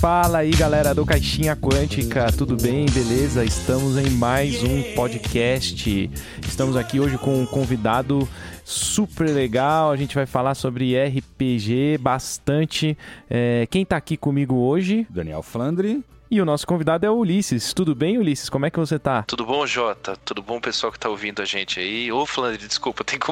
[0.00, 2.86] Fala aí, galera do Caixinha Quântica, tudo bem?
[2.86, 3.44] Beleza?
[3.44, 6.08] Estamos em mais um podcast.
[6.46, 8.28] Estamos aqui hoje com um convidado
[8.64, 9.90] super legal.
[9.90, 12.96] A gente vai falar sobre RPG bastante.
[13.28, 15.04] É, quem tá aqui comigo hoje?
[15.10, 16.04] Daniel Flandre.
[16.30, 17.72] E o nosso convidado é o Ulisses.
[17.74, 18.48] Tudo bem, Ulisses?
[18.48, 19.24] Como é que você tá?
[19.24, 20.16] Tudo bom, Jota?
[20.24, 22.12] Tudo bom, pessoal que tá ouvindo a gente aí?
[22.12, 23.26] Ô, Flandre, desculpa, tem que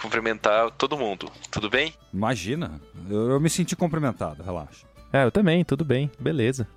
[0.00, 1.32] cumprimentar todo mundo.
[1.50, 1.92] Tudo bem?
[2.14, 4.86] Imagina, eu, eu me senti cumprimentado, relaxa.
[5.16, 6.68] É, eu também, tudo bem, beleza.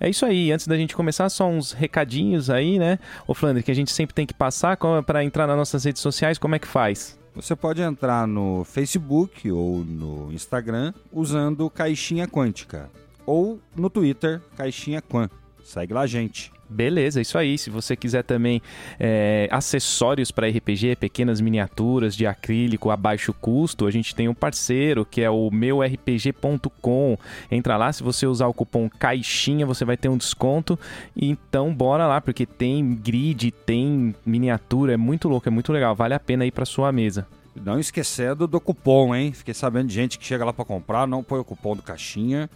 [0.00, 2.98] É isso aí, antes da gente começar, só uns recadinhos aí, né?
[3.26, 6.38] Ô Flandre, que a gente sempre tem que passar para entrar nas nossas redes sociais,
[6.38, 7.18] como é que faz?
[7.34, 12.90] Você pode entrar no Facebook ou no Instagram usando Caixinha Quântica
[13.26, 15.28] ou no Twitter, Caixinha Quan.
[15.62, 16.51] Segue lá, gente.
[16.72, 17.58] Beleza, isso aí.
[17.58, 18.62] Se você quiser também
[18.98, 24.34] é, acessórios para RPG, pequenas miniaturas de acrílico a baixo custo, a gente tem um
[24.34, 27.18] parceiro que é o meurpg.com.
[27.50, 30.78] Entra lá, se você usar o cupom CAIXINHA, você vai ter um desconto.
[31.16, 35.94] Então, bora lá, porque tem grid, tem miniatura, é muito louco, é muito legal.
[35.94, 37.26] Vale a pena ir para sua mesa.
[37.54, 39.32] Não esquecendo do cupom, hein?
[39.32, 42.48] Fiquei sabendo de gente que chega lá para comprar, não põe o cupom do caixinha.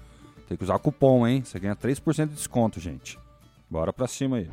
[0.48, 1.42] Tem que usar cupom, hein?
[1.44, 3.19] Você ganha 3% de desconto, gente.
[3.69, 4.48] Bora pra cima aí.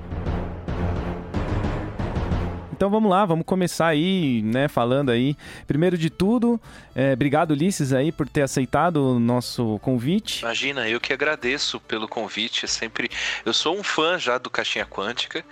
[2.83, 5.37] Então vamos lá, vamos começar aí, né, falando aí.
[5.65, 6.59] Primeiro de tudo,
[6.93, 10.41] é, obrigado Ulisses aí por ter aceitado o nosso convite.
[10.41, 12.65] Imagina, eu que agradeço pelo convite.
[12.65, 13.09] É sempre,
[13.45, 15.45] eu sou um fã já do Caixinha Quântica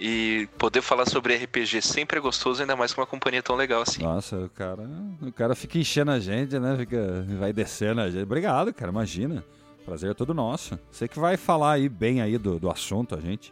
[0.00, 3.82] e poder falar sobre RPG sempre é gostoso, ainda mais com uma companhia tão legal
[3.82, 4.02] assim.
[4.02, 4.88] Nossa, o cara,
[5.20, 6.74] o cara fica enchendo a gente, né?
[6.78, 8.22] Fica, vai descendo a gente.
[8.22, 8.90] Obrigado, cara.
[8.90, 9.44] Imagina.
[9.88, 10.78] Prazer é todo nosso.
[10.90, 13.50] Você que vai falar aí bem aí do, do assunto, a gente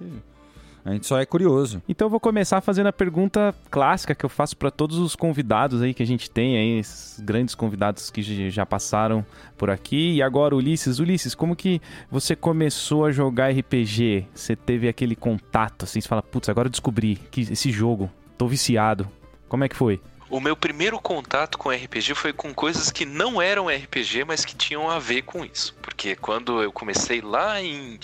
[0.84, 1.82] a gente só é curioso.
[1.88, 5.80] Então eu vou começar fazendo a pergunta clássica que eu faço para todos os convidados
[5.80, 9.24] aí que a gente tem aí, esses grandes convidados que já passaram
[9.56, 10.16] por aqui.
[10.16, 14.26] E agora Ulisses, Ulisses, como que você começou a jogar RPG?
[14.34, 18.46] Você teve aquele contato assim, você fala, putz, agora eu descobri que esse jogo, tô
[18.46, 19.08] viciado.
[19.48, 20.02] Como é que foi?
[20.28, 24.56] O meu primeiro contato com RPG foi com coisas que não eram RPG, mas que
[24.56, 25.72] tinham a ver com isso.
[25.80, 28.00] Porque quando eu comecei lá em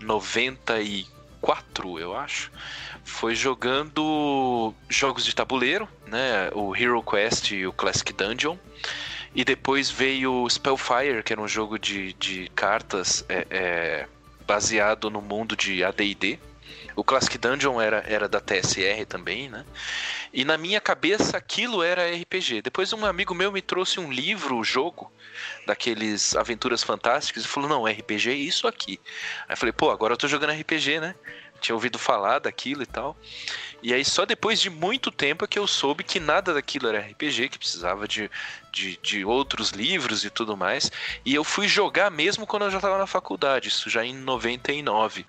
[0.00, 2.50] 94, eu acho,
[3.04, 6.50] foi jogando jogos de tabuleiro, né?
[6.54, 8.56] O Hero Quest e o Classic Dungeon.
[9.34, 14.06] E depois veio Spellfire, que era um jogo de, de cartas é, é,
[14.46, 16.38] baseado no mundo de AD&D.
[16.96, 19.64] O Classic Dungeon era, era da TSR também, né?
[20.32, 22.62] E na minha cabeça aquilo era RPG.
[22.62, 25.10] Depois um amigo meu me trouxe um livro, jogo,
[25.66, 29.00] daqueles Aventuras Fantásticas, e falou: Não, RPG é isso aqui.
[29.48, 31.14] Aí eu falei: Pô, agora eu tô jogando RPG, né?
[31.60, 33.16] Tinha ouvido falar daquilo e tal.
[33.82, 37.00] E aí só depois de muito tempo é que eu soube que nada daquilo era
[37.00, 38.30] RPG, que precisava de,
[38.72, 40.90] de, de outros livros e tudo mais.
[41.24, 45.26] E eu fui jogar mesmo quando eu já estava na faculdade, isso já em 99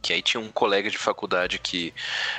[0.00, 1.92] que aí tinha um colega de faculdade que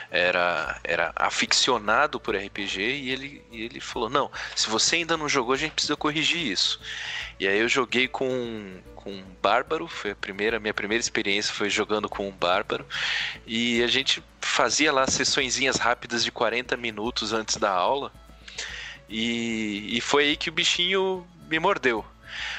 [0.09, 5.27] era, era aficionado por RPG e ele, e ele falou: Não, se você ainda não
[5.27, 6.79] jogou, a gente precisa corrigir isso.
[7.39, 11.69] E aí eu joguei com, com um Bárbaro, foi a primeira, minha primeira experiência foi
[11.69, 12.85] jogando com um Bárbaro.
[13.45, 18.11] E a gente fazia lá sessõezinhas rápidas de 40 minutos antes da aula.
[19.07, 22.05] E, e foi aí que o bichinho me mordeu.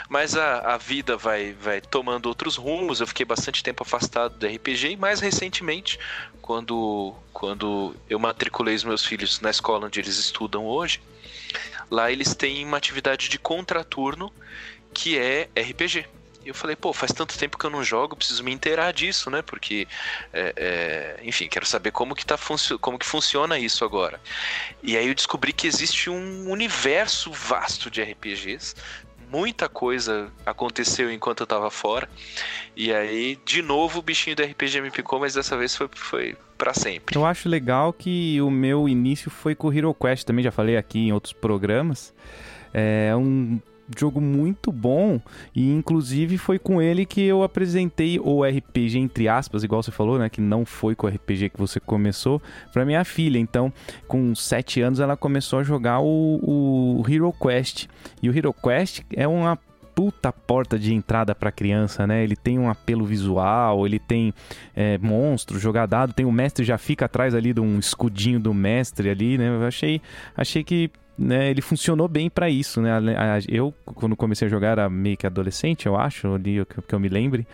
[0.09, 3.01] Mas a, a vida vai, vai tomando outros rumos.
[3.01, 5.99] Eu fiquei bastante tempo afastado do RPG e mais recentemente,
[6.41, 11.01] quando, quando eu matriculei os meus filhos na escola onde eles estudam hoje,
[11.91, 14.33] lá eles têm uma atividade de contraturno
[14.93, 16.07] que é RPG.
[16.45, 19.29] E eu falei, pô, faz tanto tempo que eu não jogo, preciso me inteirar disso,
[19.31, 19.43] né?
[19.43, 19.87] Porque,
[20.33, 22.39] é, é, enfim, quero saber como que, tá
[22.81, 24.19] como que funciona isso agora.
[24.83, 28.75] E aí eu descobri que existe um universo vasto de RPGs,
[29.31, 32.09] muita coisa aconteceu enquanto eu tava fora.
[32.77, 36.37] E aí, de novo, o bichinho do RPG me picou, mas dessa vez foi, foi
[36.57, 37.17] para sempre.
[37.17, 40.77] Eu acho legal que o meu início foi com o Hero Quest, também já falei
[40.77, 42.13] aqui em outros programas.
[42.72, 43.60] É um
[43.98, 45.21] jogo muito bom
[45.54, 50.19] e inclusive foi com ele que eu apresentei o RPG entre aspas, igual você falou,
[50.19, 52.41] né, que não foi com o RPG que você começou,
[52.72, 53.39] para minha filha.
[53.39, 53.72] Então,
[54.07, 57.87] com 7 anos ela começou a jogar o, o Hero Quest.
[58.22, 59.59] E o Hero Quest é uma
[59.95, 62.25] puta porta de entrada para criança, né?
[62.25, 64.33] Ele tem um apelo visual, ele tem
[64.75, 69.10] é, monstro, jogadado, tem o mestre já fica atrás ali de um escudinho do mestre
[69.10, 69.48] ali, né?
[69.48, 70.01] Eu achei,
[70.34, 70.91] achei que
[71.21, 72.93] né, ele funcionou bem para isso, né?
[73.47, 77.11] Eu, quando comecei a jogar, era meio que adolescente, eu acho, ali que eu me
[77.11, 77.47] lembre.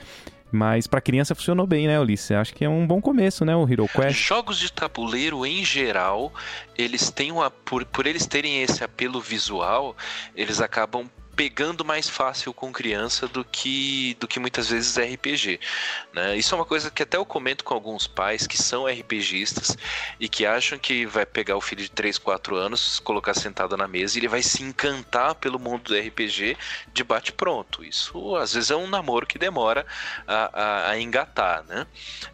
[0.52, 2.30] Mas para criança funcionou bem, né, Ulisses?
[2.30, 4.16] Acho que é um bom começo, né, o Hero Quest.
[4.16, 6.32] Jogos de tabuleiro, em geral,
[6.78, 7.50] eles têm uma.
[7.50, 9.96] Por, por eles terem esse apelo visual,
[10.36, 15.60] eles acabam pegando mais fácil com criança do que, do que muitas vezes RPG.
[16.14, 16.34] Né?
[16.36, 19.76] Isso é uma coisa que até eu comento com alguns pais que são RPGistas
[20.18, 23.86] e que acham que vai pegar o filho de 3, 4 anos, colocar sentado na
[23.86, 26.56] mesa e ele vai se encantar pelo mundo do RPG
[26.92, 27.84] de bate pronto.
[27.84, 29.86] Isso às vezes é um namoro que demora
[30.26, 31.64] a, a, a engatar.
[31.64, 31.86] Né?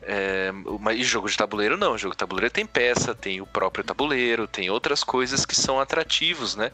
[0.02, 0.52] É,
[0.94, 4.70] e jogo de tabuleiro não, jogo de tabuleiro tem peça, tem o próprio tabuleiro, tem
[4.70, 6.54] outras coisas que são atrativos.
[6.54, 6.70] Né?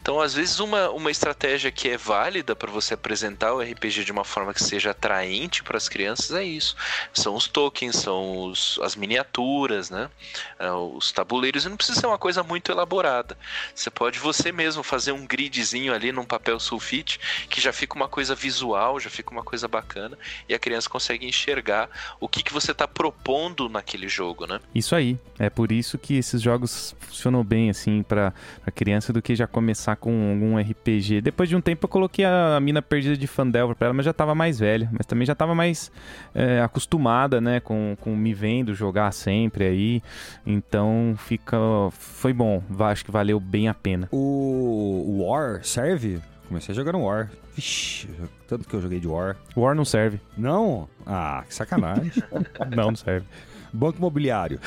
[0.00, 4.12] Então às vezes uma, uma estratégia que é válida para você apresentar o RPG de
[4.12, 6.76] uma forma que seja atraente para as crianças é isso.
[7.12, 10.10] São os tokens, são os, as miniaturas, né?
[10.58, 11.64] É, os tabuleiros.
[11.64, 13.36] E não precisa ser uma coisa muito elaborada.
[13.74, 18.08] Você pode você mesmo fazer um gridzinho ali num papel sulfite que já fica uma
[18.08, 20.18] coisa visual, já fica uma coisa bacana
[20.48, 21.88] e a criança consegue enxergar
[22.20, 24.60] o que, que você está propondo naquele jogo, né?
[24.74, 25.18] Isso aí.
[25.38, 28.32] É por isso que esses jogos funcionam bem assim para
[28.66, 31.20] a criança do que já começar com algum RPG.
[31.20, 34.12] Depois de um tempo eu coloquei a mina perdida de Fandelver pra ela, mas já
[34.12, 34.88] tava mais velha.
[34.92, 35.90] Mas também já tava mais
[36.34, 40.02] é, acostumada, né, com, com me vendo jogar sempre aí.
[40.46, 41.56] Então fica.
[41.90, 42.62] Foi bom.
[42.80, 44.08] Acho que valeu bem a pena.
[44.12, 46.20] O War serve?
[46.48, 47.30] Comecei jogando War.
[47.54, 48.08] Vixe,
[48.48, 49.36] tanto que eu joguei de War.
[49.56, 50.20] War não serve.
[50.36, 50.88] Não?
[51.06, 52.12] Ah, que sacanagem.
[52.74, 53.26] não, não serve.
[53.72, 54.60] Banco imobiliário.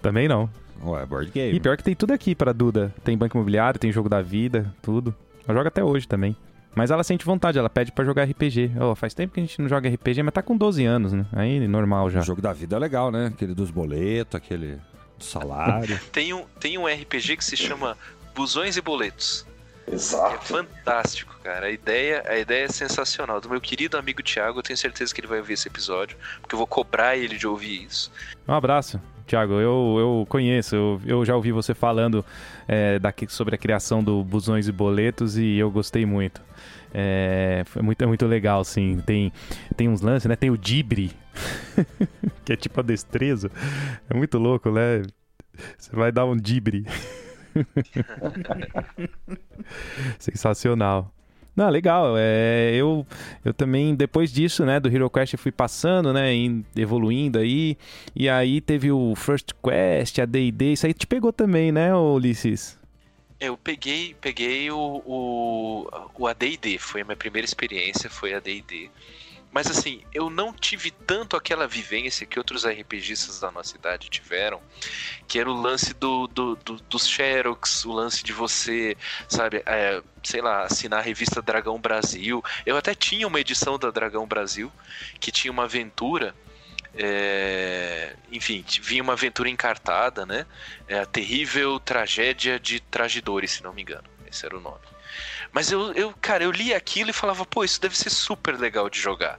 [0.00, 0.50] Também não.
[0.84, 1.56] Ué, board game.
[1.56, 2.92] E pior que tem tudo aqui pra Duda.
[3.04, 5.14] Tem banco imobiliário, tem jogo da vida, tudo.
[5.46, 6.36] Ela joga até hoje também.
[6.74, 8.72] Mas ela sente vontade, ela pede para jogar RPG.
[8.80, 11.26] Oh, faz tempo que a gente não joga RPG, mas tá com 12 anos, né?
[11.32, 12.20] Aí normal já.
[12.20, 13.26] O jogo da vida é legal, né?
[13.26, 14.80] Aquele dos boletos, aquele
[15.18, 16.00] do salário.
[16.10, 17.96] tem, um, tem um RPG que se chama
[18.34, 19.46] Busões e Boletos.
[19.86, 20.34] Exato.
[20.34, 21.66] É fantástico, cara.
[21.66, 23.40] A ideia, a ideia é sensacional.
[23.40, 26.54] Do meu querido amigo Thiago, eu tenho certeza que ele vai ouvir esse episódio, porque
[26.54, 28.10] eu vou cobrar ele de ouvir isso.
[28.48, 29.00] Um abraço.
[29.32, 32.22] Tiago, eu, eu conheço, eu, eu já ouvi você falando
[32.68, 36.42] é, daqui, sobre a criação do Busões e Boletos e eu gostei muito.
[36.92, 39.00] É, foi muito, é muito legal, sim.
[39.06, 39.32] Tem,
[39.74, 40.36] tem uns lances, né?
[40.36, 41.12] Tem o Dibre,
[42.44, 43.50] que é tipo a destreza.
[44.10, 45.00] É muito louco, né?
[45.78, 46.84] Você vai dar um Dibre.
[50.20, 51.10] Sensacional.
[51.54, 52.14] Não, legal.
[52.16, 53.06] É, eu,
[53.44, 56.30] eu também, depois disso, né, do Hero Quest, fui passando, né,
[56.74, 57.76] evoluindo aí.
[58.16, 60.72] E aí teve o First Quest, a D&D.
[60.72, 62.78] Isso aí te pegou também, né, Ulisses?
[63.38, 66.78] Eu peguei, peguei o, o, o AD&D.
[66.78, 68.88] Foi a minha primeira experiência, foi a D&D.
[69.52, 74.62] Mas assim, eu não tive tanto aquela vivência que outros RPGistas da nossa idade tiveram,
[75.28, 78.96] que era o lance do, do, do dos Xerox, o lance de você,
[79.28, 82.42] sabe, é, sei lá, assinar a revista Dragão Brasil.
[82.64, 84.72] Eu até tinha uma edição da Dragão Brasil,
[85.20, 86.34] que tinha uma aventura.
[86.94, 90.46] É, enfim, vinha uma aventura encartada, né?
[90.88, 94.04] É a terrível tragédia de Tragedores, se não me engano.
[94.26, 94.80] Esse era o nome.
[95.52, 98.88] Mas eu, eu, cara, eu li aquilo e falava, pô, isso deve ser super legal
[98.88, 99.38] de jogar.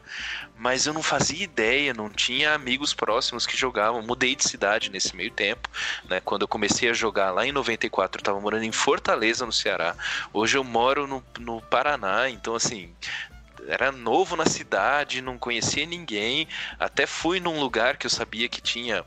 [0.56, 4.02] Mas eu não fazia ideia, não tinha amigos próximos que jogavam.
[4.04, 5.68] Mudei de cidade nesse meio tempo,
[6.08, 6.22] né?
[6.22, 9.96] Quando eu comecei a jogar lá em 94, eu tava morando em Fortaleza, no Ceará.
[10.32, 12.94] Hoje eu moro no, no Paraná, então assim,
[13.68, 16.48] era novo na cidade, não conhecia ninguém.
[16.80, 19.04] Até fui num lugar que eu sabia que tinha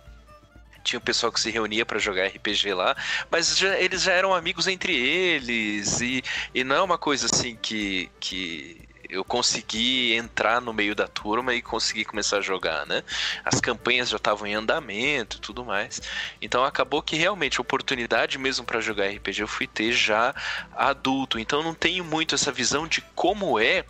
[0.87, 2.97] tinha o pessoal que se reunia para jogar RPG lá,
[3.29, 6.23] mas já, eles já eram amigos entre eles e,
[6.55, 11.55] e não é uma coisa assim que, que eu consegui entrar no meio da turma
[11.55, 13.03] e consegui começar a jogar, né?
[13.45, 16.01] As campanhas já estavam em andamento e tudo mais.
[16.41, 20.35] Então acabou que realmente a oportunidade mesmo para jogar RPG eu fui ter já
[20.75, 21.39] adulto.
[21.39, 23.85] Então não tenho muito essa visão de como é,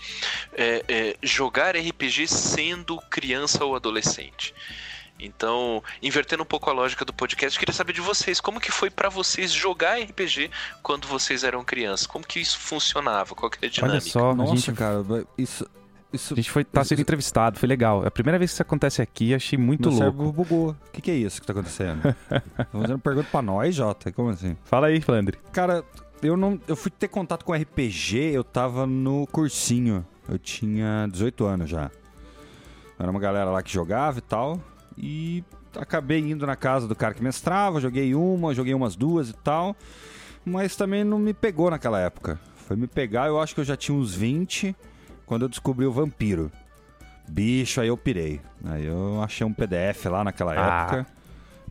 [0.53, 4.55] é, é jogar RPG sendo criança ou adolescente.
[5.19, 8.91] Então, invertendo um pouco a lógica do podcast, queria saber de vocês, como que foi
[8.91, 10.51] para vocês jogar RPG
[10.83, 12.07] quando vocês eram crianças?
[12.07, 13.35] Como que isso funcionava?
[13.35, 13.95] Qual que é a dinâmica?
[13.95, 14.73] Olha só, Nossa, gente...
[14.73, 15.03] cara,
[15.39, 15.69] isso...
[16.13, 18.05] Isso, a gente foi tá sendo entrevistado, foi legal.
[18.05, 20.33] É a primeira vez que isso acontece aqui, achei muito Meu louco.
[20.33, 20.71] bugou.
[20.71, 22.15] O que, que, é isso que tá acontecendo?
[22.59, 24.11] Estão fazendo pergunta pra nós, Jota.
[24.13, 24.57] Como assim?
[24.65, 25.37] Fala aí, Flandre.
[25.53, 25.85] Cara,
[26.23, 26.59] eu não.
[26.67, 30.07] Eu fui ter contato com RPG, eu tava no cursinho.
[30.29, 31.91] Eu tinha 18 anos já.
[32.99, 34.61] Era uma galera lá que jogava e tal.
[34.97, 35.45] E
[35.77, 39.77] acabei indo na casa do cara que mestrava, joguei uma, joguei umas duas e tal.
[40.45, 42.41] Mas também não me pegou naquela época.
[42.55, 44.75] Foi me pegar, eu acho que eu já tinha uns 20
[45.25, 46.51] quando eu descobri o vampiro.
[47.29, 48.41] Bicho, aí eu pirei.
[48.65, 50.83] Aí eu achei um PDF lá naquela ah.
[50.83, 51.07] época.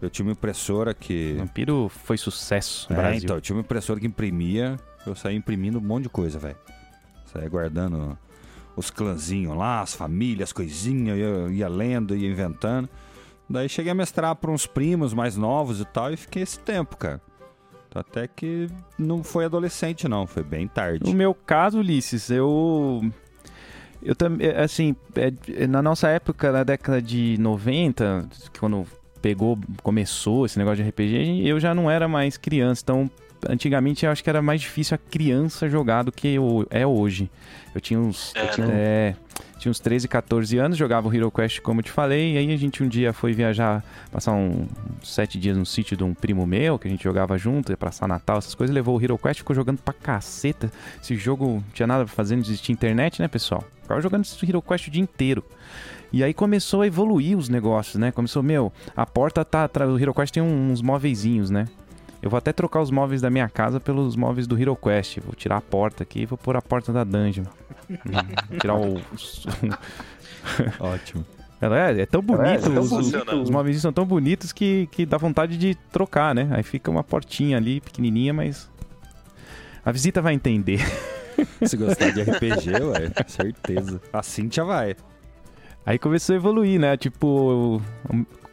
[0.02, 1.36] Eu tinha uma impressora que.
[1.38, 3.22] Vampiro foi sucesso no é, Brasil.
[3.24, 4.78] então, eu tinha uma impressora que imprimia.
[5.06, 6.58] Eu saía imprimindo um monte de coisa, velho.
[7.26, 8.18] Saía guardando
[8.76, 12.90] os clãzinhos lá, as famílias, coisinhas, ia, ia lendo, ia inventando.
[13.50, 16.98] Daí cheguei a mestrar para uns primos mais novos e tal, e fiquei esse tempo,
[16.98, 17.22] cara.
[17.94, 18.68] Até que
[19.00, 21.10] não foi adolescente, não, foi bem tarde.
[21.10, 23.02] No meu caso, Ulisses, eu.
[24.04, 28.28] Eu também, assim, é, na nossa época, na década de 90,
[28.60, 28.86] quando
[29.22, 33.10] pegou, começou esse negócio de RPG, eu já não era mais criança, então
[33.50, 36.38] antigamente eu acho que era mais difícil a criança jogar do que
[36.70, 37.32] é hoje.
[37.74, 38.34] Eu tinha uns.
[38.36, 38.74] É, eu tinha, né?
[38.76, 39.16] é,
[39.58, 42.54] tinha uns 13, 14 anos, jogava o Hero Quest, como eu te falei, e aí
[42.54, 44.68] a gente um dia foi viajar, passar um,
[45.04, 48.08] sete dias no sítio de um primo meu, que a gente jogava junto, ia passar
[48.08, 50.72] Natal, essas coisas, levou o Hero Quest, ficou jogando pra caceta.
[51.02, 53.64] Esse jogo não tinha nada pra fazer, não existia internet, né, pessoal?
[53.82, 55.44] Ficava jogando esse Hero Quest o dia inteiro.
[56.12, 58.12] E aí começou a evoluir os negócios, né?
[58.12, 59.90] Começou, meu, a porta tá atrás.
[59.92, 61.68] O Hero Quest tem uns móveizinhos, né?
[62.26, 65.20] Eu vou até trocar os móveis da minha casa pelos móveis do Hero Quest.
[65.20, 67.44] Vou tirar a porta aqui e vou pôr a porta da dungeon.
[67.88, 67.98] Hum,
[68.60, 69.00] tirar o.
[70.82, 71.24] Ótimo.
[71.62, 73.36] É, é tão bonito, é, é tão os, bonito.
[73.36, 76.50] os móveis são tão bonitos que, que dá vontade de trocar, né?
[76.50, 78.72] Aí fica uma portinha ali, pequenininha, mas
[79.86, 80.80] a visita vai entender.
[81.64, 84.02] Se gostar de RPG, ué, certeza.
[84.12, 84.96] A Cintia vai.
[85.86, 86.98] Aí começou a evoluir, né?
[86.98, 87.80] Tipo,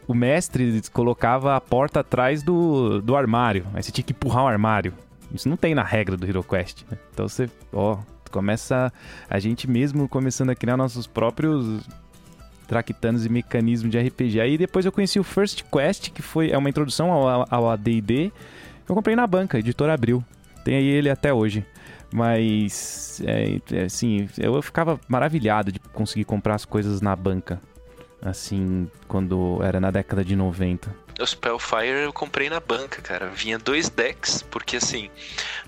[0.07, 3.65] o mestre colocava a porta atrás do, do armário.
[3.73, 4.93] Aí você tinha que empurrar o armário.
[5.33, 6.83] Isso não tem na regra do Hero Quest.
[6.89, 6.97] Né?
[7.13, 7.97] Então você, ó,
[8.31, 8.91] começa
[9.29, 11.87] a gente mesmo começando a criar nossos próprios
[12.67, 14.39] traquitanos e mecanismos de RPG.
[14.39, 18.31] Aí depois eu conheci o First Quest, que foi é uma introdução ao, ao AD&D.
[18.87, 20.23] Eu comprei na banca, editora Abril.
[20.63, 21.65] Tem aí ele até hoje.
[22.11, 27.59] Mas, é, é, assim, eu ficava maravilhado de conseguir comprar as coisas na banca
[28.23, 31.03] assim, quando era na década de 90.
[31.19, 33.27] O Spellfire eu comprei na banca, cara.
[33.27, 35.09] Vinha dois decks, porque assim,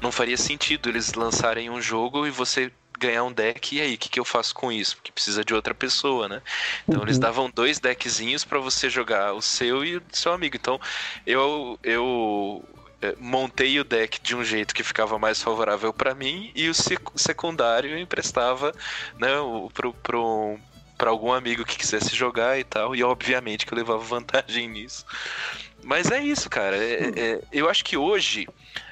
[0.01, 3.97] não faria sentido eles lançarem um jogo e você ganhar um deck, e aí, o
[3.97, 4.95] que, que eu faço com isso?
[4.95, 6.41] Porque precisa de outra pessoa, né?
[6.87, 7.05] Então uhum.
[7.05, 10.55] eles davam dois deckzinhos para você jogar o seu e o seu amigo.
[10.55, 10.79] Então
[11.25, 12.63] eu, eu
[13.01, 16.73] é, montei o deck de um jeito que ficava mais favorável para mim e o
[16.73, 18.73] secundário eu emprestava
[19.19, 19.29] né,
[19.73, 20.57] pro, pro,
[20.97, 22.95] para algum amigo que quisesse jogar e tal.
[22.95, 25.05] E obviamente que eu levava vantagem nisso.
[25.83, 26.75] Mas é isso, cara.
[26.77, 28.47] É, é, eu acho que hoje.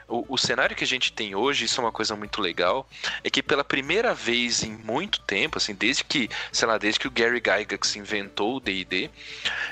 [0.06, 2.88] O, o, cenário que a gente tem hoje, isso é uma coisa muito legal,
[3.24, 7.08] é que pela primeira vez em muito tempo, assim, desde que, sei lá, desde que
[7.08, 9.10] o Gary Gygax inventou o D&D,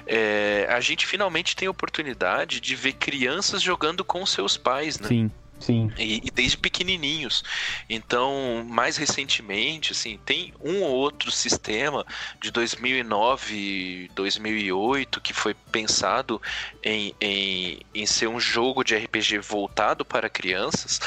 [0.07, 5.09] é, a gente finalmente tem a oportunidade de ver crianças jogando com seus pais, né?
[5.09, 5.31] Sim.
[5.61, 5.91] Sim.
[5.97, 7.43] E, e, desde pequenininhos.
[7.89, 12.05] Então, mais recentemente, assim, tem um ou outro sistema
[12.41, 16.41] de 2009, 2008 que foi pensado
[16.83, 20.99] em, em, em ser um jogo de RPG voltado para crianças,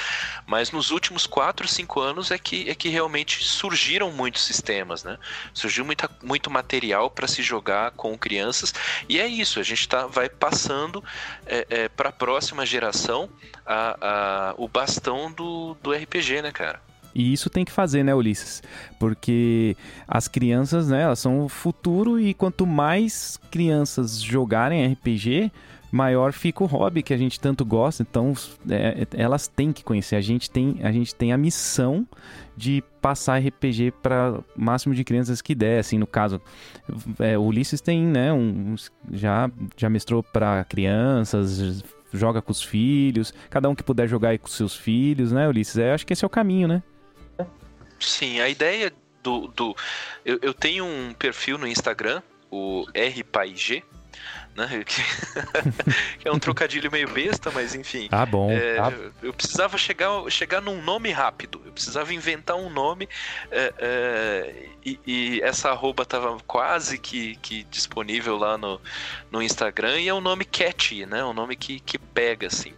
[0.46, 5.18] mas nos últimos 4, 5 anos é que, é que realmente surgiram muitos sistemas, né?
[5.52, 8.72] Surgiu muita, muito material para se jogar com crianças
[9.08, 11.02] e é isso, a gente tá, vai passando
[11.46, 13.28] é, é, para a próxima geração
[13.66, 16.80] a, a, o bastão do, do RPG, né, cara?
[17.14, 18.62] E isso tem que fazer, né, Ulisses?
[18.98, 19.76] Porque
[20.08, 25.52] as crianças, né, elas são o futuro e quanto mais crianças jogarem RPG,
[25.92, 28.02] maior fica o hobby que a gente tanto gosta.
[28.02, 28.34] Então,
[28.68, 30.16] é, elas têm que conhecer.
[30.16, 32.04] A gente tem a, gente tem a missão
[32.56, 35.78] de passar RPG para máximo de crianças que der.
[35.78, 36.42] Assim, no caso,
[37.20, 38.74] é, o Ulisses tem, né, um,
[39.12, 41.84] já, já mestrou para crianças,
[42.14, 45.76] joga com os filhos, cada um que puder jogar aí com seus filhos, né, Ulisses?
[45.78, 46.82] É, acho que esse é o caminho, né?
[47.98, 48.92] Sim, a ideia
[49.22, 49.48] do.
[49.48, 49.74] do
[50.24, 53.82] eu, eu tenho um perfil no Instagram, o RPaig,
[54.54, 54.84] né?
[56.18, 58.08] que é um trocadilho meio besta, mas enfim.
[58.10, 58.50] Ah, bom.
[58.50, 58.92] É, ah.
[59.22, 61.60] Eu precisava chegar, chegar num nome rápido.
[61.64, 63.08] Eu precisava inventar um nome
[63.50, 68.80] é, é, e, e, essa arroba estava quase que, que disponível lá no,
[69.30, 71.24] no Instagram e é um nome catchy, né?
[71.24, 72.72] Um nome que, que pega, assim.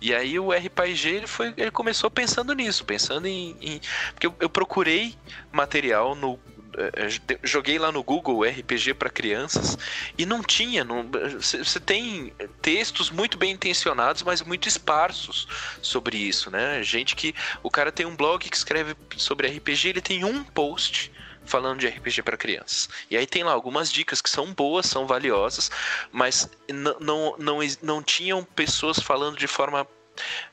[0.00, 3.56] E aí o RPG ele, foi, ele começou pensando nisso, pensando em.
[3.60, 3.80] em
[4.12, 5.14] porque eu, eu procurei
[5.52, 6.38] material no
[7.42, 9.76] joguei lá no Google RPG para crianças
[10.16, 10.84] e não tinha.
[11.38, 15.46] Você tem textos muito bem intencionados, mas muito esparsos
[15.80, 16.82] sobre isso, né?
[16.82, 17.34] Gente que.
[17.62, 21.12] O cara tem um blog que escreve sobre RPG, ele tem um post
[21.44, 22.88] falando de RPG para crianças.
[23.10, 25.70] E aí tem lá algumas dicas que são boas, são valiosas,
[26.10, 29.86] mas não, não, não, não tinham pessoas falando de forma.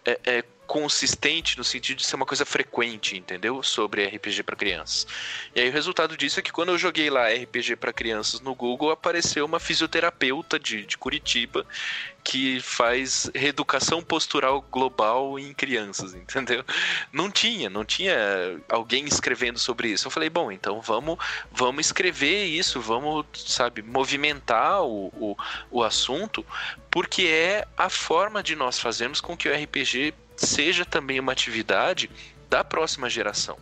[0.05, 3.63] É, é, consistente no sentido de ser uma coisa frequente, entendeu?
[3.63, 5.07] Sobre RPG para crianças.
[5.55, 8.53] E aí o resultado disso é que quando eu joguei lá RPG para crianças no
[8.53, 11.65] Google, apareceu uma fisioterapeuta de, de Curitiba
[12.23, 16.63] que faz reeducação postural global em crianças, entendeu?
[17.11, 20.05] Não tinha, não tinha alguém escrevendo sobre isso.
[20.05, 21.17] Eu falei, bom, então vamos,
[21.51, 25.35] vamos escrever isso, vamos, sabe, movimentar o, o,
[25.71, 26.45] o assunto,
[26.91, 32.09] porque é a forma de nós fazermos com que o RPG seja também uma atividade
[32.49, 33.57] da próxima geração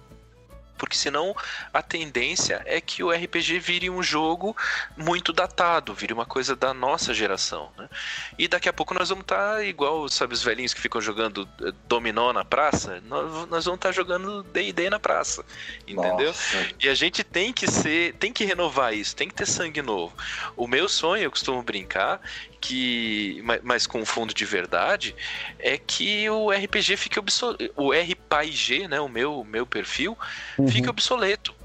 [0.78, 1.36] porque senão
[1.74, 4.56] a tendência é que o RPG vire um jogo
[4.96, 7.90] muito datado, vire uma coisa da nossa geração, né?
[8.38, 11.50] E daqui a pouco nós vamos estar tá igual, sabe, os velhinhos que ficam jogando
[11.62, 15.44] eh, dominó na praça, nós, nós vamos estar tá jogando D&D na praça,
[15.88, 16.28] entendeu?
[16.28, 16.68] Nossa.
[16.80, 20.16] E a gente tem que ser, tem que renovar isso, tem que ter sangue novo.
[20.56, 22.22] O meu sonho, eu costumo brincar,
[22.60, 25.16] que mas com fundo de verdade
[25.60, 30.18] é que o RPG fique obsoleto, o RPG, né, o meu meu perfil
[30.58, 30.68] uhum.
[30.68, 31.56] fique obsoleto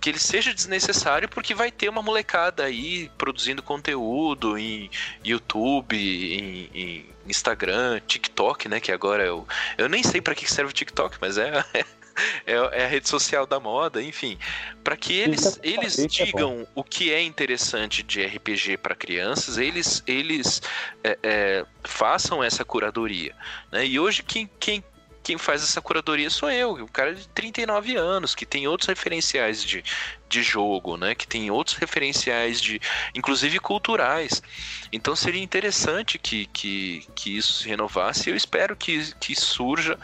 [0.00, 4.90] que ele seja desnecessário porque vai ter uma molecada aí produzindo conteúdo em
[5.24, 8.80] YouTube, em, em Instagram, TikTok, né?
[8.80, 11.52] Que agora eu, eu nem sei para que serve o TikTok, mas é,
[12.46, 14.38] é, é, a rede social da moda, enfim,
[14.82, 20.02] para que eles, eles é digam o que é interessante de RPG para crianças, eles,
[20.06, 20.62] eles
[21.02, 23.34] é, é, façam essa curadoria.
[23.70, 23.86] Né?
[23.86, 24.82] E hoje quem, quem
[25.28, 29.62] quem faz essa curadoria sou eu, um cara de 39 anos, que tem outros referenciais
[29.62, 29.84] de,
[30.26, 31.14] de jogo, né?
[31.14, 32.80] Que tem outros referenciais de,
[33.14, 34.42] inclusive culturais.
[34.90, 38.30] Então seria interessante que, que, que isso se renovasse.
[38.30, 39.98] Eu espero que, que surja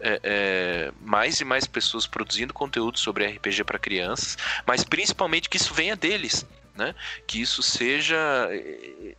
[0.00, 5.58] é, é, mais e mais pessoas produzindo conteúdo sobre RPG para crianças, mas principalmente que
[5.58, 6.46] isso venha deles.
[6.80, 6.94] Né?
[7.26, 8.16] Que isso seja.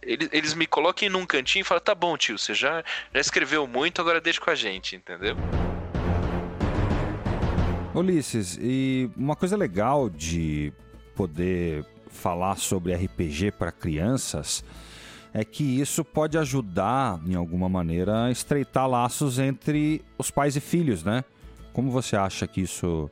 [0.02, 3.68] Eles, eles me coloquem num cantinho e falam: tá bom, tio, você já, já escreveu
[3.68, 5.38] muito, agora deixa com a gente, entendeu?
[7.94, 10.74] Ulisses, e uma coisa legal de
[11.16, 14.64] poder falar sobre RPG para crianças
[15.32, 20.60] é que isso pode ajudar, em alguma maneira, a estreitar laços entre os pais e
[20.60, 21.24] filhos, né?
[21.74, 23.10] Como você acha que isso,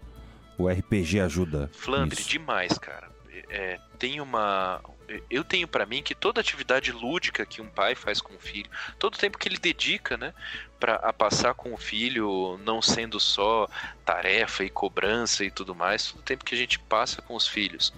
[0.57, 1.69] o RPG ajuda?
[1.71, 3.09] Flandre, demais, cara.
[3.47, 4.81] É, tem uma.
[5.29, 8.69] Eu tenho para mim que toda atividade lúdica que um pai faz com o filho,
[8.97, 10.33] todo o tempo que ele dedica, né,
[10.79, 13.67] para passar com o filho, não sendo só
[14.05, 17.47] tarefa e cobrança e tudo mais, todo o tempo que a gente passa com os
[17.47, 17.93] filhos,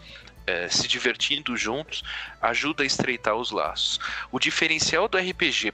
[0.47, 2.01] é, se divertindo juntos,
[2.41, 3.99] ajuda a estreitar os laços.
[4.31, 5.73] O diferencial do RPG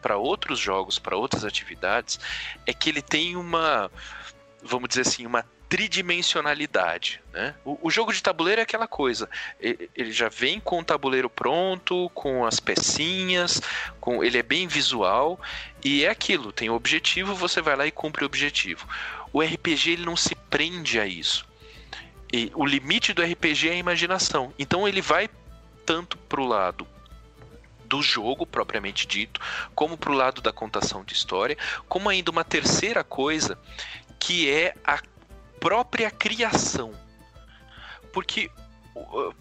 [0.00, 2.18] para outros jogos, para outras atividades,
[2.64, 3.90] é que ele tem uma,
[4.62, 7.20] vamos dizer assim, uma tridimensionalidade.
[7.32, 7.54] Né?
[7.64, 9.28] O, o, jogo de tabuleiro é aquela coisa,
[9.60, 13.60] ele, já vem com o tabuleiro pronto, com as pecinhas,
[14.00, 15.38] com ele é bem visual
[15.84, 18.88] e é aquilo, tem o objetivo, você vai lá e cumpre o objetivo.
[19.32, 21.46] O RPG ele não se prende a isso.
[22.32, 24.52] E o limite do RPG é a imaginação.
[24.58, 25.28] Então ele vai
[25.84, 26.86] tanto para o lado
[27.84, 29.40] do jogo propriamente dito,
[29.74, 31.56] como para o lado da contação de história,
[31.88, 33.58] como ainda uma terceira coisa
[34.18, 35.00] que é a
[35.58, 36.92] própria criação.
[38.12, 38.50] Porque,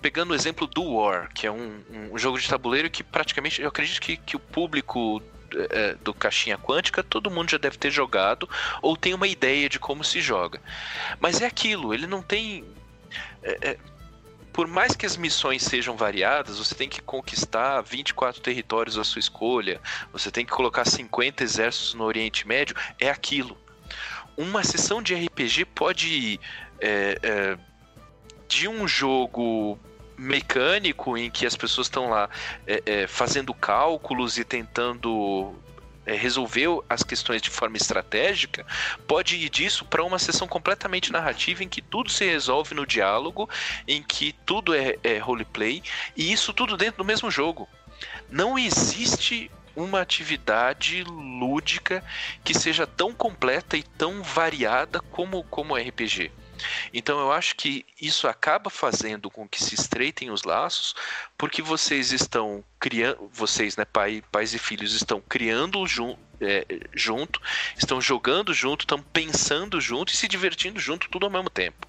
[0.01, 3.69] pegando o exemplo do War, que é um, um jogo de tabuleiro que praticamente, eu
[3.69, 5.21] acredito que, que o público
[5.69, 8.49] é, do Caixinha Quântica, todo mundo já deve ter jogado
[8.81, 10.61] ou tem uma ideia de como se joga.
[11.19, 12.65] Mas é aquilo, ele não tem.
[13.41, 13.77] É, é,
[14.51, 19.19] por mais que as missões sejam variadas, você tem que conquistar 24 territórios à sua
[19.19, 19.79] escolha,
[20.11, 23.55] você tem que colocar 50 exércitos no Oriente Médio, é aquilo
[24.37, 26.39] uma sessão de RPG pode ir
[26.79, 27.57] é, é,
[28.47, 29.79] de um jogo
[30.15, 32.29] mecânico em que as pessoas estão lá
[32.65, 35.53] é, é fazendo cálculos e tentando
[36.07, 38.65] é, resolver as questões de forma estratégica,
[39.05, 43.49] pode ir disso para uma sessão completamente narrativa em que tudo se resolve no diálogo,
[43.85, 45.83] em que tudo é, é roleplay
[46.15, 47.67] e isso tudo dentro do mesmo jogo.
[48.29, 52.03] Não existe uma atividade lúdica
[52.43, 56.31] que seja tão completa e tão variada como como RPG.
[56.91, 60.95] Então eu acho que isso acaba fazendo com que se estreitem os laços,
[61.37, 65.83] porque vocês estão criando, vocês, né, pai, pais e filhos estão criando
[66.41, 67.39] é, junto,
[67.77, 71.86] estão jogando junto, estão pensando junto e se divertindo junto tudo ao mesmo tempo.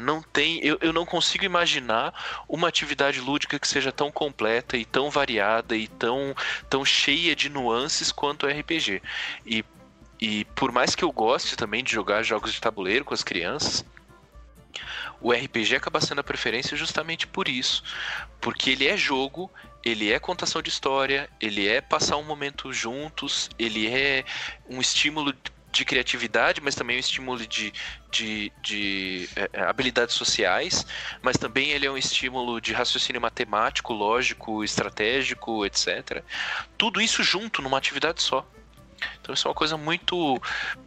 [0.00, 2.12] Não tem, eu, eu não consigo imaginar
[2.46, 6.34] uma atividade lúdica que seja tão completa e tão variada e tão,
[6.68, 9.00] tão cheia de nuances quanto o RPG.
[9.46, 9.64] E,
[10.20, 13.84] e por mais que eu goste também de jogar jogos de tabuleiro com as crianças,
[15.20, 17.82] o RPG acaba sendo a preferência justamente por isso.
[18.40, 19.50] Porque ele é jogo,
[19.84, 24.24] ele é contação de história, ele é passar um momento juntos, ele é
[24.68, 25.32] um estímulo
[25.70, 27.72] de criatividade, mas também um estímulo de,
[28.10, 30.86] de, de é, é, habilidades sociais,
[31.22, 36.22] mas também ele é um estímulo de raciocínio matemático, lógico, estratégico, etc.
[36.76, 38.46] Tudo isso junto numa atividade só.
[39.20, 40.40] Então isso é uma coisa muito,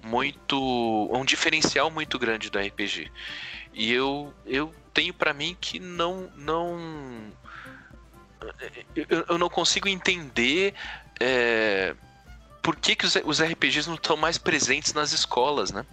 [0.03, 3.11] muito, um diferencial muito grande do RPG.
[3.73, 7.31] E eu, eu tenho para mim que não, não,
[8.95, 10.73] eu, eu não consigo entender
[11.19, 11.95] é,
[12.61, 15.85] por que, que os, os RPGs não estão mais presentes nas escolas, né?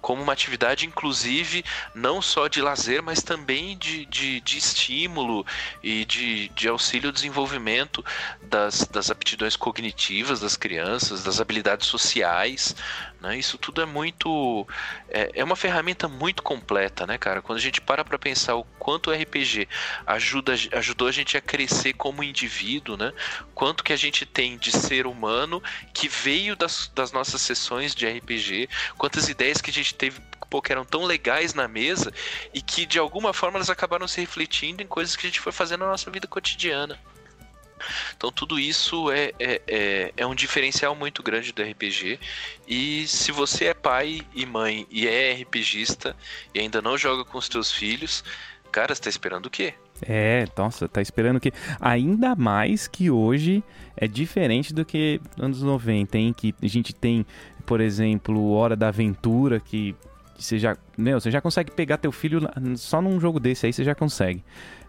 [0.00, 5.44] Como uma atividade, inclusive, não só de lazer, mas também de, de, de estímulo
[5.82, 8.04] e de, de auxílio ao desenvolvimento
[8.42, 12.76] das, das aptidões cognitivas das crianças, das habilidades sociais.
[13.20, 13.38] Né?
[13.38, 14.66] Isso tudo é muito.
[15.08, 17.42] É, é uma ferramenta muito completa, né, cara?
[17.42, 19.66] Quando a gente para para pensar o quanto o RPG
[20.06, 23.12] ajuda, ajudou a gente a crescer como indivíduo, né?
[23.54, 28.06] Quanto que a gente tem de ser humano que veio das, das nossas sessões de
[28.06, 32.12] RPG, quantas ideias que a gente teve pô, que eram tão legais na mesa
[32.54, 35.52] e que de alguma forma elas acabaram se refletindo em coisas que a gente foi
[35.52, 36.98] fazendo na nossa vida cotidiana.
[38.16, 42.18] Então tudo isso é, é, é, é, um diferencial muito grande do RPG.
[42.66, 46.16] E se você é pai e mãe e é RPGista
[46.54, 48.24] e ainda não joga com os teus filhos,
[48.72, 49.74] cara, você tá esperando o quê?
[50.02, 51.52] É, nossa, tá esperando que.
[51.80, 53.62] Ainda mais que hoje
[53.96, 57.24] é diferente do que anos 90, em que a gente tem,
[57.66, 59.94] por exemplo, Hora da Aventura, que
[60.38, 62.40] você já, meu, você já consegue pegar teu filho
[62.76, 64.42] só num jogo desse aí, você já consegue.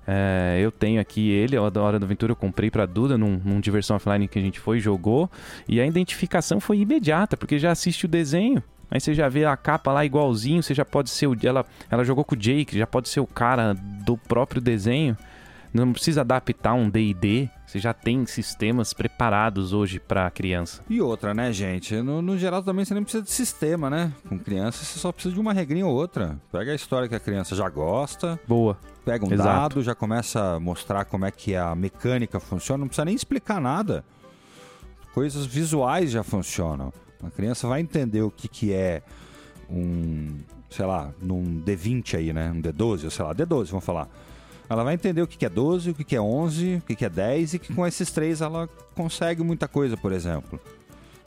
[0.09, 3.41] É, eu tenho aqui ele, a da Hora da Aventura eu comprei pra Duda num,
[3.43, 5.29] num diversão offline que a gente foi jogou.
[5.67, 8.63] E a identificação foi imediata, porque já assiste o desenho.
[8.89, 11.35] Aí você já vê a capa lá igualzinho, você já pode ser o.
[11.43, 13.73] Ela, ela jogou com o Jake, já pode ser o cara
[14.05, 15.17] do próprio desenho.
[15.73, 17.49] Não precisa adaptar um DD.
[17.67, 20.81] Você já tem sistemas preparados hoje para criança.
[20.89, 21.97] E outra, né, gente?
[21.97, 24.13] No, no, geral também você nem precisa de sistema, né?
[24.29, 26.39] Com criança você só precisa de uma regrinha ou outra.
[26.49, 28.39] Pega a história que a criança já gosta.
[28.47, 28.77] Boa.
[29.03, 29.49] Pega um Exato.
[29.49, 32.79] dado, já começa a mostrar como é que a mecânica funciona.
[32.79, 34.05] Não precisa nem explicar nada.
[35.13, 36.93] Coisas visuais já funcionam.
[37.21, 39.03] A criança vai entender o que, que é
[39.69, 40.37] um,
[40.69, 42.49] sei lá, num D20 aí, né?
[42.49, 44.07] Um D12, ou sei lá, D12, vamos falar
[44.69, 47.53] ela vai entender o que é 12, o que é 11, o que é 10
[47.53, 50.59] e que com esses três ela consegue muita coisa, por exemplo.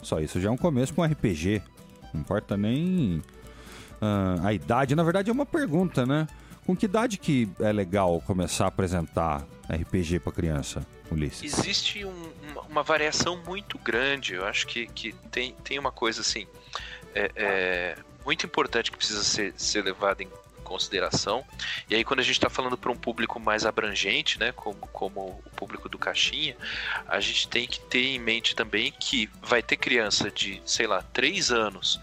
[0.01, 1.61] Só isso já é um começo com um RPG.
[2.13, 3.21] Não importa nem
[4.01, 4.95] uh, a idade.
[4.95, 6.27] Na verdade é uma pergunta, né?
[6.65, 11.41] Com que idade que é legal começar a apresentar RPG para criança, Ulisses?
[11.43, 12.31] Existe um,
[12.69, 14.33] uma variação muito grande.
[14.33, 16.45] Eu acho que, que tem, tem uma coisa assim
[17.15, 20.29] é, é muito importante que precisa ser, ser levada em
[20.71, 21.45] consideração.
[21.89, 25.43] E aí, quando a gente está falando para um público mais abrangente, né, como, como
[25.45, 26.55] o público do Caixinha,
[27.07, 31.01] a gente tem que ter em mente também que vai ter criança de, sei lá,
[31.01, 31.99] 3 anos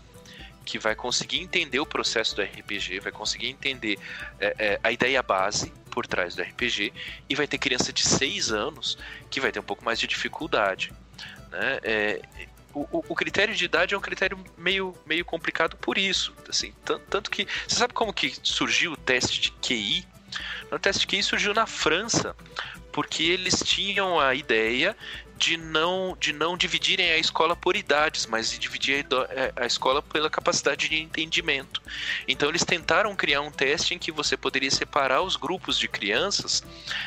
[0.66, 3.98] que vai conseguir entender o processo do RPG, vai conseguir entender
[4.38, 6.92] é, é, a ideia base por trás do RPG,
[7.26, 8.98] e vai ter criança de 6 anos
[9.30, 10.92] que vai ter um pouco mais de dificuldade.
[11.50, 11.80] Né?
[11.82, 12.22] É,
[12.92, 16.34] o, o, critério de idade é um critério meio, meio complicado por isso.
[16.48, 17.46] Assim, tanto, que.
[17.66, 20.06] Você sabe como que surgiu o teste de QI?
[20.70, 22.36] O teste de QI surgiu na França,
[22.92, 24.96] porque eles tinham a ideia
[25.38, 29.66] de não, de não dividirem a escola por idades, mas de dividir a, é, a,
[29.66, 31.80] escola pela capacidade de entendimento.
[32.26, 36.64] Então eles tentaram criar um teste em que você poderia separar os grupos de crianças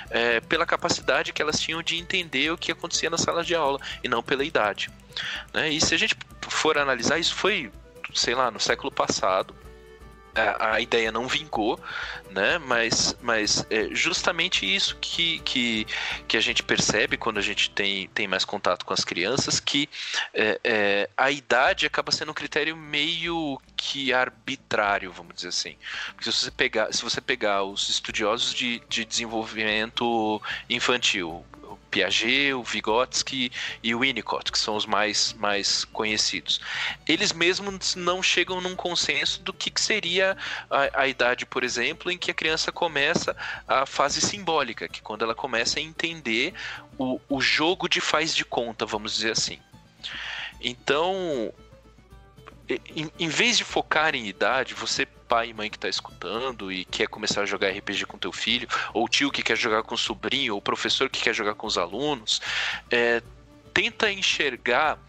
[0.10, 3.80] é, pela capacidade que elas tinham de entender o que acontecia na sala de aula
[4.02, 4.90] e não pela idade.
[5.54, 5.70] Né?
[5.70, 6.16] E se a gente
[6.48, 7.70] for analisar, isso foi,
[8.14, 9.61] sei lá, no século passado
[10.36, 11.80] a, a, ideia não vingou,
[12.30, 12.58] né?
[12.58, 15.86] Mas, mas é justamente isso que, que,
[16.28, 19.90] que a gente percebe quando a gente tem, tem mais contato com as crianças, que
[20.34, 25.76] é, é, a idade acaba sendo um critério meio que arbitrário, vamos dizer assim.
[26.16, 31.46] Porque se você pegar, se você pegar os estudiosos de, de desenvolvimento infantil,
[31.92, 33.52] Piaget, o Vygotsky
[33.84, 36.62] e o Winnicott, que são os mais, mais conhecidos.
[37.06, 40.38] Eles mesmos não chegam num consenso do que, que seria
[40.70, 43.36] a, a, idade, por exemplo, em que a criança começa
[43.68, 46.54] a fase simbólica, que é quando ela começa a entender
[46.98, 49.60] o, o jogo de faz de conta, vamos dizer assim.
[50.62, 51.54] Então,
[52.96, 56.84] em, em vez de focar em idade, você pai e mãe que está escutando e
[56.86, 59.98] quer começar a jogar RPG com teu filho, ou tio que quer jogar com o
[59.98, 62.42] sobrinho, ou professor que quer jogar com os alunos,
[62.90, 63.22] é,
[63.74, 65.00] tenta enxergar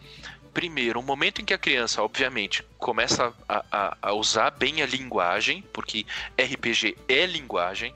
[0.53, 4.85] primeiro, o momento em que a criança, obviamente, começa a, a, a usar bem a
[4.85, 6.05] linguagem, porque
[6.37, 7.93] RPG é linguagem,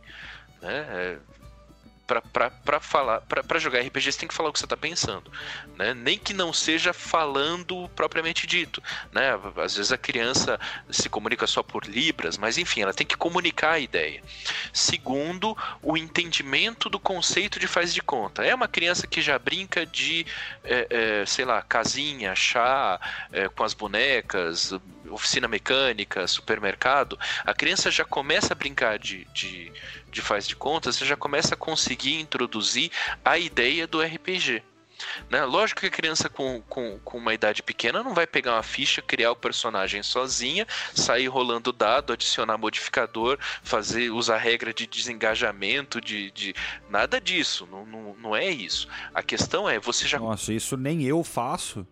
[0.62, 0.86] né?
[0.90, 1.18] É,
[2.08, 5.30] para falar, para jogar RPG, você tem que falar o que você está pensando,
[5.78, 5.94] né?
[5.94, 9.38] Nem que não seja falando propriamente dito, né?
[9.58, 10.58] Às vezes a criança
[10.90, 14.24] se comunica só por libras, mas enfim, ela tem que comunicar a ideia.
[14.72, 18.44] Segundo, o entendimento do conceito de faz de conta.
[18.44, 20.26] É uma criança que já brinca de,
[20.64, 23.00] é, é, sei lá, casinha, chá,
[23.34, 24.74] é, com as bonecas,
[25.10, 29.72] oficina mecânica, supermercado, a criança já começa a brincar de, de,
[30.12, 32.92] de faz de contas, você já começa a conseguir introduzir
[33.24, 34.64] a ideia do RPG.
[35.30, 35.44] Né?
[35.46, 39.02] Lógico que a criança com, com, com uma idade pequena não vai pegar uma ficha,
[39.02, 46.32] criar o personagem sozinha, sair rolando dado, adicionar modificador, fazer usar regra de desengajamento, de,
[46.32, 46.56] de
[46.90, 47.68] nada disso.
[47.70, 48.88] Não, não, não é isso.
[49.14, 50.20] A questão é você já.
[50.20, 51.86] Nossa, isso nem eu faço.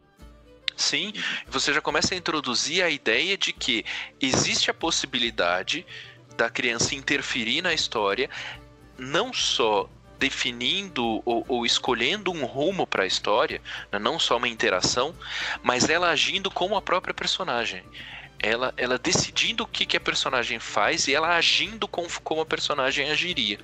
[0.75, 1.13] Sim,
[1.47, 3.85] você já começa a introduzir a ideia de que
[4.19, 5.85] existe a possibilidade
[6.35, 8.29] da criança interferir na história,
[8.97, 14.47] não só definindo ou, ou escolhendo um rumo para a história, né, não só uma
[14.47, 15.13] interação,
[15.61, 17.83] mas ela agindo como a própria personagem.
[18.39, 22.45] Ela, ela decidindo o que, que a personagem faz e ela agindo com, como a
[22.45, 23.59] personagem agiria.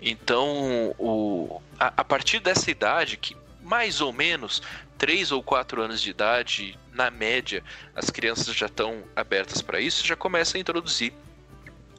[0.00, 4.62] Então, o, a, a partir dessa idade, que mais ou menos
[4.98, 7.62] 3 ou 4 anos de idade, na média,
[7.94, 11.12] as crianças já estão abertas para isso, já começa a introduzir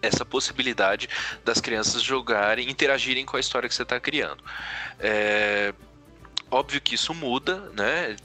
[0.02, 1.10] essa possibilidade
[1.44, 4.44] das crianças jogarem, interagirem com a história que você está criando.
[5.00, 5.74] É,
[6.50, 8.16] óbvio que isso muda, né?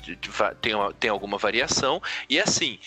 [0.61, 2.79] Tem, tem alguma variação, e assim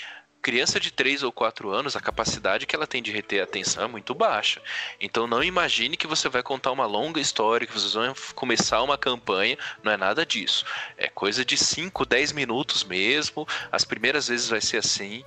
[0.41, 3.87] criança de 3 ou 4 anos, a capacidade que ela tem de reter atenção é
[3.87, 4.61] muito baixa.
[4.99, 8.97] Então não imagine que você vai contar uma longa história, que vocês vão começar uma
[8.97, 10.65] campanha, não é nada disso.
[10.97, 13.47] É coisa de 5, 10 minutos mesmo.
[13.71, 15.23] As primeiras vezes vai ser assim.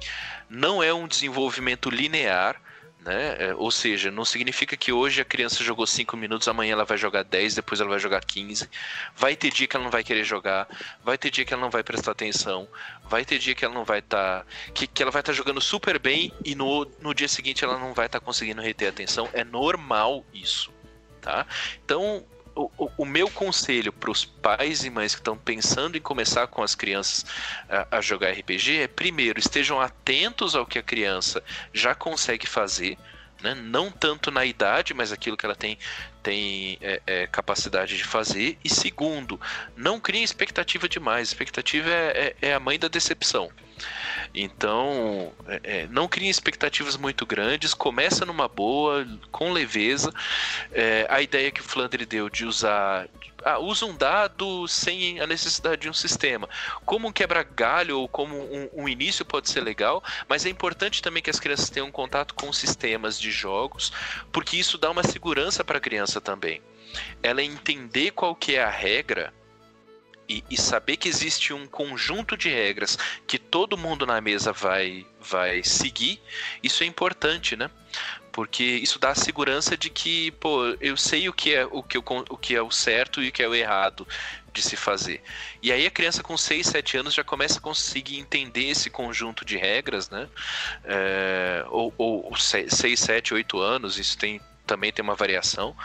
[0.49, 2.61] Não é um desenvolvimento linear
[3.05, 3.37] né?
[3.39, 6.97] É, ou seja, não significa que hoje a criança jogou 5 minutos, amanhã ela vai
[6.97, 8.69] jogar 10, depois ela vai jogar 15.
[9.17, 10.69] Vai ter dia que ela não vai querer jogar,
[11.05, 12.69] vai ter dia que ela não vai prestar atenção,
[13.05, 14.41] vai ter dia que ela não vai estar.
[14.41, 17.65] Tá, que, que ela vai estar tá jogando super bem e no, no dia seguinte
[17.65, 19.29] ela não vai estar tá conseguindo reter a atenção.
[19.33, 20.73] É normal isso.
[21.21, 21.47] Tá?
[21.85, 26.47] Então, o, o, meu conselho para os pais e mães que estão pensando em começar
[26.47, 27.25] com as crianças
[27.69, 32.99] a, a, jogar RPG é, primeiro, estejam atentos ao que a criança já consegue fazer,
[33.43, 33.55] né?
[33.55, 35.79] não tanto na idade, mas aquilo que ela tem,
[36.23, 38.59] tem é, é, capacidade de fazer.
[38.65, 39.41] E segundo,
[39.77, 41.29] não criem expectativa demais.
[41.29, 43.51] Expectativa é, é, é a mãe da decepção.
[44.35, 50.13] Então, é, é, não criem expectativas muito grandes, começa numa boa, com leveza.
[50.73, 53.09] É, a ideia que o Flandre deu de usar.
[53.45, 56.49] Ah, usa um dado sem a necessidade de um sistema.
[56.85, 61.21] Como um quebra-galho ou como um, um, início pode ser legal, mas é importante também
[61.21, 63.93] que as crianças tenham contato com sistemas de jogos,
[64.31, 66.63] porque isso dá uma segurança para a criança também.
[67.21, 69.33] Ela entender qual que é a regra
[70.33, 75.07] e, e, saber que existe um conjunto de regras que todo mundo na mesa vai,
[75.21, 76.21] vai seguir,
[76.63, 77.71] isso é importante, né?
[78.33, 81.99] Porque isso dá a segurança de que, pô, eu sei o que é o que,
[81.99, 84.09] eu, o que é o certo e o que é o errado
[84.53, 85.23] de se fazer.
[85.63, 89.45] E aí a criança com 6, 7 anos já começa a conseguir entender esse conjunto
[89.45, 90.29] de regras, né?
[90.85, 94.41] É, ou, ou 6, 7, 8 anos, isso tem
[94.73, 95.77] também tem uma variação,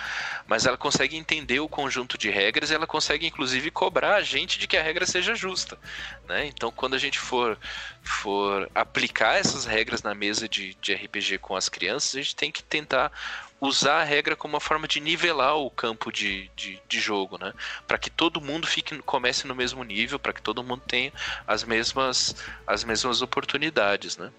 [0.47, 4.57] mas ela consegue entender o conjunto de regras e ela consegue inclusive cobrar a gente
[4.57, 5.77] de que a regra seja justa,
[6.25, 6.45] né?
[6.45, 7.57] Então, quando a gente for
[8.01, 12.49] for aplicar essas regras na mesa de, de RPG com as crianças, a gente tem
[12.49, 13.11] que tentar
[13.59, 17.51] usar a regra como uma forma de nivelar o campo de, de, de jogo, né?
[17.85, 21.11] Para que todo mundo fique comece no mesmo nível, para que todo mundo tenha
[21.45, 24.31] as mesmas as mesmas oportunidades, né?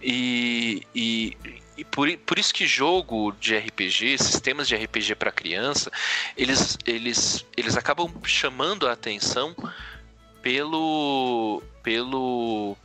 [0.00, 1.36] E, e,
[1.78, 5.92] e por, por isso que jogo de RPG, sistemas de RPG para criança,
[6.36, 9.54] eles, eles, eles acabam chamando a atenção
[10.42, 12.76] pelo pelo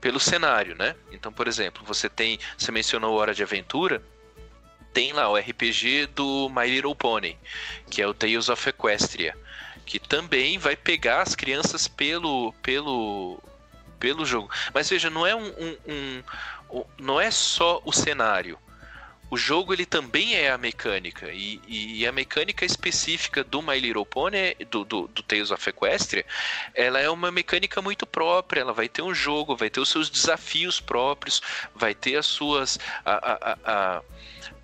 [0.00, 0.96] pelo cenário, né?
[1.12, 4.02] Então, por exemplo, você tem, você mencionou Hora de Aventura,
[4.92, 7.38] tem lá o RPG do My Little Pony,
[7.88, 9.38] que é o Tales of Equestria,
[9.86, 13.40] que também vai pegar as crianças pelo pelo
[14.00, 14.50] pelo jogo.
[14.74, 16.22] Mas veja, não é um, um, um
[16.98, 18.58] não é só o cenário.
[19.30, 24.06] O jogo ele também é a mecânica e, e a mecânica específica do My Little
[24.06, 26.24] Pony, do, do, do, Tales of Equestria,
[26.74, 28.60] ela é uma mecânica muito própria.
[28.60, 31.42] Ela vai ter um jogo, vai ter os seus desafios próprios,
[31.74, 34.02] vai ter as suas a, a, a,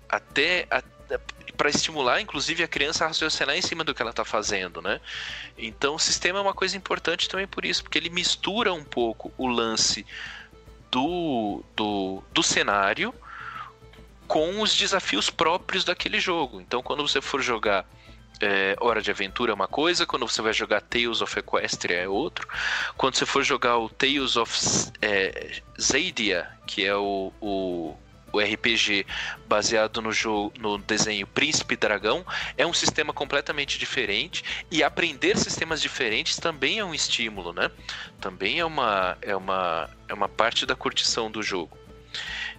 [0.07, 0.67] até
[1.57, 4.99] para estimular, inclusive, a criança a raciocinar em cima do que ela está fazendo, né?
[5.57, 9.31] Então, o sistema é uma coisa importante também por isso, porque ele mistura um pouco
[9.37, 10.05] o lance
[10.91, 13.13] do, do, do cenário
[14.27, 16.61] com os desafios próprios daquele jogo.
[16.61, 17.85] Então, quando você for jogar
[18.41, 22.07] é, Hora de Aventura é uma coisa, quando você vai jogar Tales of Equestria é
[22.07, 22.47] outro.
[22.97, 24.51] Quando você for jogar o Tales of
[25.01, 27.95] é, Zadia, que é o, o,
[28.31, 29.05] o, RPG
[29.47, 32.25] baseado no, jogo, no desenho Príncipe Dragão,
[32.57, 37.69] é um sistema completamente diferente e aprender sistemas diferentes também é um estímulo, né?
[38.19, 41.77] Também é uma, é uma, é uma parte da curtição do jogo.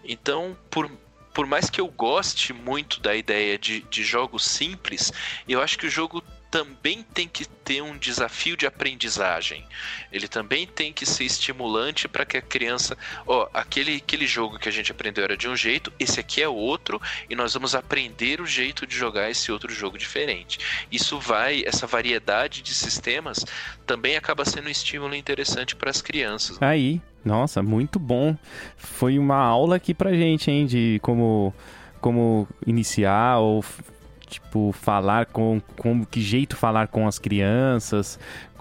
[0.04, 0.90] Então, por,
[1.32, 5.12] por mais que eu goste muito da ideia de, de jogos simples,
[5.48, 9.64] eu acho que o jogo também tem que ter um desafio de aprendizagem.
[10.12, 12.94] Ele também tem que ser estimulante para que a criança,
[13.26, 16.48] ó, aquele, aquele jogo que a gente aprendeu era de um jeito, esse aqui é
[16.48, 20.58] outro e nós vamos aprender o jeito de jogar esse outro jogo diferente.
[20.92, 23.46] Isso vai, essa variedade de sistemas
[23.86, 26.60] também acaba sendo um estímulo interessante para as crianças.
[26.60, 28.36] Aí, nossa, muito bom.
[28.76, 31.54] Foi uma aula aqui pra gente, hein, de como
[31.98, 33.64] como iniciar ou
[34.33, 38.18] tipo, falar com, com que jeito falar com as crianças,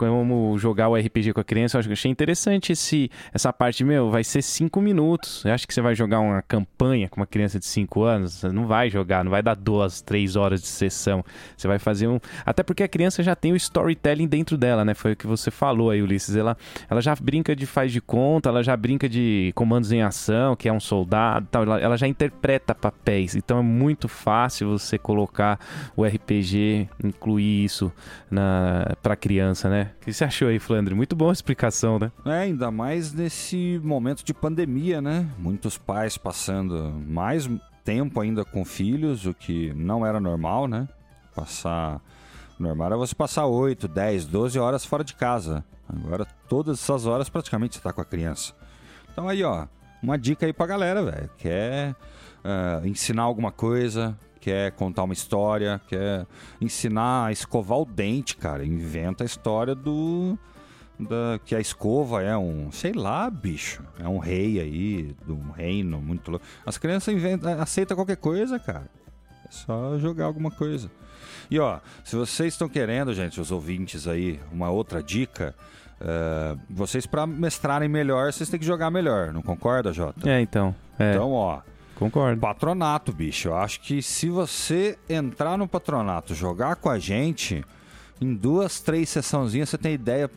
[0.10, 1.78] como jogar o RPG com a criança.
[1.78, 5.46] Eu achei interessante esse, essa parte, meu, vai ser cinco minutos.
[5.46, 8.50] Eu acho que você vai jogar uma campanha com uma criança de cinco anos, você
[8.50, 11.24] não vai jogar, não vai dar duas, três horas de sessão.
[11.56, 12.20] Você vai fazer um.
[12.44, 14.96] Até porque a criança já tem o storytelling dentro dela, né?
[14.96, 16.36] Foi o que você falou aí, Ulisses.
[16.36, 16.58] Ela,
[16.90, 20.68] ela já brinca de faz de conta, ela já brinca de comandos em ação, que
[20.68, 21.62] é um soldado tal.
[21.62, 23.36] Ela, ela já interpreta papéis.
[23.36, 25.60] Então é muito fácil você colocar
[25.96, 27.92] o RPG, incluir isso
[28.32, 29.91] na, pra criança, né?
[29.98, 30.96] O que você achou aí, Flandre?
[30.96, 32.12] Muito boa explicação, né?
[32.26, 35.28] É, ainda mais nesse momento de pandemia, né?
[35.38, 37.50] Muitos pais passando mais
[37.84, 40.88] tempo ainda com filhos, o que não era normal, né?
[41.36, 42.02] Passar.
[42.60, 45.64] Normal era você passar 8, 10, 12 horas fora de casa.
[45.88, 48.54] Agora, todas essas horas praticamente você tá com a criança.
[49.12, 49.68] Então aí, ó,
[50.02, 51.30] uma dica aí pra galera, velho.
[51.38, 51.96] Quer
[52.44, 56.26] uh, ensinar alguma coisa, quer contar uma história, quer
[56.60, 58.66] ensinar a escovar o dente, cara.
[58.66, 60.38] Inventa a história do.
[61.00, 65.50] Da, que a escova é um, sei lá, bicho, é um rei aí, de um
[65.50, 66.46] reino muito louco.
[66.64, 68.88] As crianças inventam, aceitam qualquer coisa, cara.
[69.48, 70.92] É só jogar alguma coisa.
[71.50, 75.56] E ó, se vocês estão querendo, gente, os ouvintes aí, uma outra dica,
[76.00, 80.30] uh, vocês para mestrarem melhor, vocês têm que jogar melhor, não concorda, Jota?
[80.30, 80.76] É, então.
[81.00, 81.14] É.
[81.14, 81.62] Então, ó,
[82.02, 82.42] Concordo.
[82.42, 83.50] Patronato, bicho.
[83.50, 87.64] Eu acho que se você entrar no patronato, jogar com a gente,
[88.20, 90.28] em duas, três sessãozinhas você tem ideia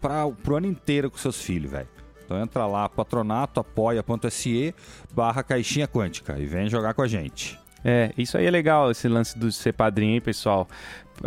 [0.00, 1.86] para pro ano inteiro com seus filhos, velho.
[2.24, 4.74] Então entra lá, patronato, apoia.se
[5.14, 7.56] barra caixinha quântica e vem jogar com a gente.
[7.84, 10.66] É, isso aí é legal, esse lance do ser padrinho, hein, pessoal?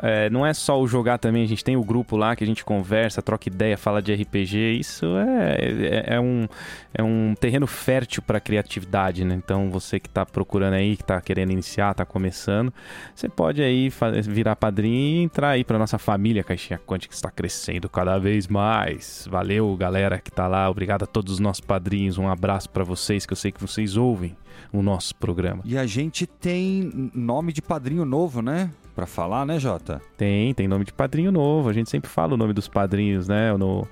[0.01, 2.47] É, não é só o jogar também, a gente tem o grupo lá que a
[2.47, 4.77] gente conversa, troca ideia, fala de RPG.
[4.79, 6.47] Isso é, é, é um,
[6.93, 9.35] é um terreno fértil para criatividade, né?
[9.35, 12.73] Então você que está procurando aí, que está querendo iniciar, está começando,
[13.13, 13.91] você pode aí
[14.23, 18.47] virar padrinho e entrar aí para nossa família Caixinha Quântica que está crescendo cada vez
[18.47, 19.27] mais.
[19.29, 20.69] Valeu, galera que está lá.
[20.69, 22.17] Obrigado a todos os nossos padrinhos.
[22.17, 24.35] Um abraço para vocês que eu sei que vocês ouvem
[24.71, 25.61] o nosso programa.
[25.65, 28.69] E a gente tem nome de padrinho novo, né?
[28.95, 30.01] Para falar, né, Jota?
[30.17, 31.69] Tem, tem nome de padrinho novo.
[31.69, 33.85] A gente sempre fala o nome dos padrinhos, né, no,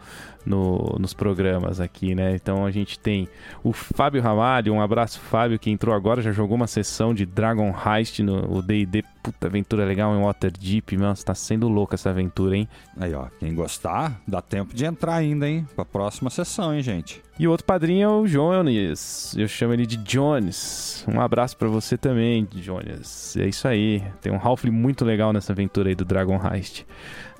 [0.45, 2.33] no, nos programas aqui, né?
[2.35, 3.27] Então a gente tem
[3.63, 7.73] o Fábio Ramalho, um abraço, Fábio, que entrou agora, já jogou uma sessão de Dragon
[7.85, 9.03] Heist no D&D.
[9.23, 12.67] Puta, aventura legal em Waterdeep, nossa, tá sendo louca essa aventura, hein?
[12.97, 15.65] Aí, ó, quem gostar, dá tempo de entrar ainda, hein?
[15.73, 17.23] Pra próxima sessão, hein, gente?
[17.39, 19.33] E o outro padrinho é o Jones.
[19.37, 21.05] Eu chamo ele de Jones.
[21.07, 23.37] Um abraço para você também, Jones.
[23.37, 24.03] É isso aí.
[24.21, 26.85] Tem um Halfling muito legal nessa aventura aí do Dragon Heist.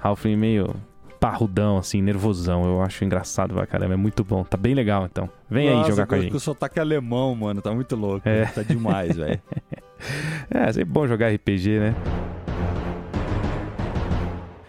[0.01, 0.73] Halfling meio
[1.19, 2.65] parrudão, assim, nervosão.
[2.65, 3.93] Eu acho engraçado pra caramba.
[3.93, 4.43] É muito bom.
[4.43, 5.29] Tá bem legal, então.
[5.49, 6.31] Vem Nossa, aí jogar com a gente.
[6.31, 7.61] que o sotaque alemão, mano.
[7.61, 8.27] Tá muito louco.
[8.27, 8.45] É.
[8.45, 9.41] Tá demais, velho.
[10.49, 11.95] é, sempre bom jogar RPG, né?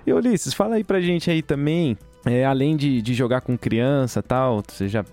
[0.07, 4.23] E Ulisses, fala aí pra gente aí também é, além de, de jogar com criança
[4.23, 5.05] tal, você já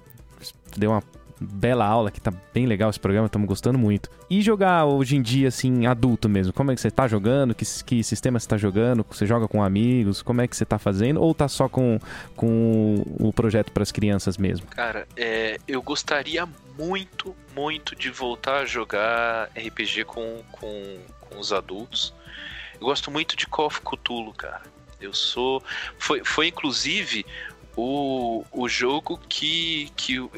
[0.78, 1.04] deu uma
[1.42, 4.10] bela aula que tá bem legal esse programa, estamos gostando muito.
[4.30, 7.56] E jogar hoje em dia, assim, adulto mesmo, como é que você tá jogando?
[7.56, 9.06] Que, que sistema você tá jogando?
[9.10, 10.22] Você joga com amigos?
[10.22, 11.22] Como é que você tá fazendo?
[11.22, 12.00] Ou tá só com,
[12.36, 14.68] com o projeto para as crianças mesmo?
[14.68, 21.52] Cara, é, eu gostaria muito, muito de voltar a jogar RPG com, com, com os
[21.52, 22.14] adultos.
[22.76, 24.62] Eu gosto muito de Call of Cthulhu, cara.
[25.00, 25.64] Eu sou.
[25.98, 27.26] Foi, foi inclusive
[27.76, 30.32] o, o jogo que, que o,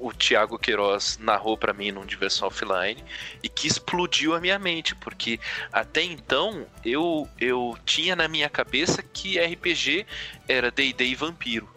[0.00, 3.02] o Thiago Queiroz narrou para mim num Diversão Offline
[3.42, 5.38] e que explodiu a minha mente, porque
[5.72, 10.06] até então eu, eu tinha na minha cabeça que RPG
[10.48, 11.68] era D&D e Vampiro.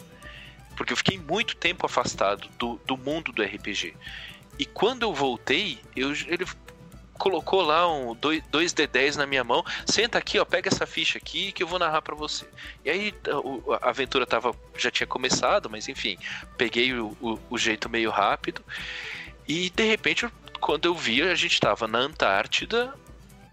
[0.75, 3.93] Porque eu fiquei muito tempo afastado do, do mundo do RPG.
[4.57, 6.45] E quando eu voltei, eu, ele
[7.17, 9.63] colocou lá um, dois, dois D10 na minha mão.
[9.85, 12.45] Senta aqui, ó, pega essa ficha aqui que eu vou narrar para você.
[12.83, 13.13] E aí
[13.81, 16.17] a aventura tava, já tinha começado, mas enfim,
[16.57, 18.63] peguei o, o, o jeito meio rápido.
[19.47, 20.27] E de repente,
[20.59, 22.93] quando eu vi, a gente tava na Antártida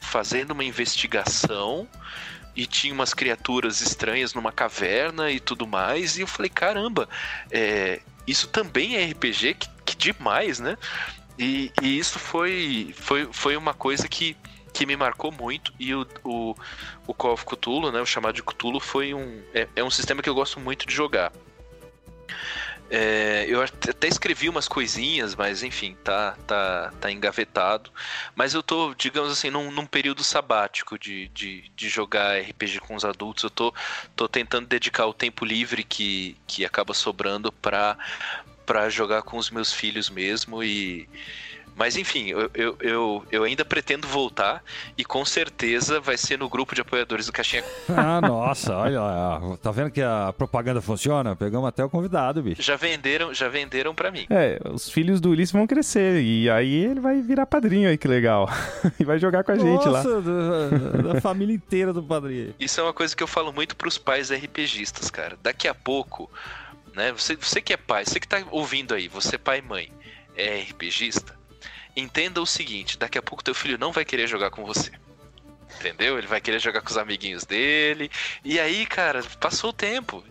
[0.01, 1.87] fazendo uma investigação
[2.57, 6.19] e tinha umas criaturas estranhas numa caverna e tudo mais.
[6.19, 7.09] E eu falei, caramba,
[7.51, 9.55] é, isso também é RPG?
[9.55, 10.77] Que, que demais, né?
[11.41, 14.37] E, e, isso foi, foi, foi uma coisa que,
[14.75, 15.73] que me marcou muito.
[15.81, 16.55] E o, o,
[17.07, 20.23] o Call of Cthulhu, né, o chamado de Cthulhu, foi um, é, é um sistema
[20.23, 21.33] que eu gosto muito de jogar.
[22.91, 27.91] É, eu até escrevi umas coisinhas, mas enfim, tá, tá, tá engavetado.
[28.35, 32.95] Mas eu tô, digamos assim, num, num período sabático de, de, de, jogar RPG com
[32.95, 33.45] os adultos.
[33.45, 33.73] Eu tô,
[34.15, 37.97] tô tentando dedicar o tempo livre que, que acaba sobrando pra,
[38.71, 41.09] pra jogar com os meus filhos mesmo e
[41.75, 44.63] mas enfim, eu, eu, eu, eu, ainda pretendo voltar
[44.97, 47.65] e com certeza vai ser no grupo de apoiadores do Caixinha.
[47.89, 49.01] Ah, nossa, olha,
[49.61, 51.35] tá vendo que a propaganda funciona?
[51.35, 52.63] Pegamos até o convidado, bicho.
[52.63, 54.27] Já venderam, já venderam para mim.
[54.31, 58.07] É, os filhos do Ulisses vão crescer e aí ele vai virar padrinho aí, que
[58.07, 58.49] legal.
[59.01, 60.05] e vai jogar com a gente lá.
[60.05, 62.55] Nossa, da, da família inteira do padrinho.
[62.61, 65.37] Isso é uma coisa que eu falo muito pros pais RPGistas, cara.
[65.43, 66.31] Daqui a pouco,
[66.95, 69.93] né, você, você que é pai, você que tá ouvindo aí, você pai e mãe,
[70.37, 71.39] é RPGista,
[71.97, 74.93] entenda o seguinte: daqui a pouco teu filho não vai querer jogar com você.
[75.77, 76.19] Entendeu?
[76.19, 78.11] Ele vai querer jogar com os amiguinhos dele.
[78.45, 80.23] E aí, cara, passou o tempo.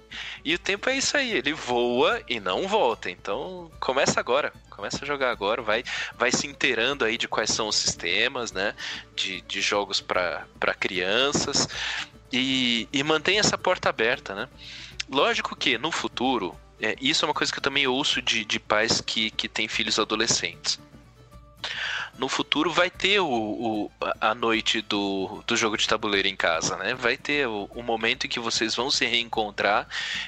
[0.43, 3.09] E o tempo é isso aí, ele voa e não volta.
[3.09, 4.53] Então, começa agora.
[4.69, 5.83] Começa a jogar agora, vai,
[6.17, 8.75] vai se inteirando aí de quais são os sistemas, né?
[9.15, 11.67] De, de jogos para crianças.
[12.31, 14.47] E, e mantém essa porta aberta, né?
[15.11, 18.59] Lógico que no futuro, é, isso é uma coisa que eu também ouço de, de
[18.59, 20.79] pais que, que têm filhos adolescentes
[22.19, 26.75] no futuro vai ter o, o, a noite do, do jogo de tabuleiro em casa,
[26.75, 26.93] né?
[26.93, 29.87] Vai ter o, o, momento em que vocês vão se reencontrar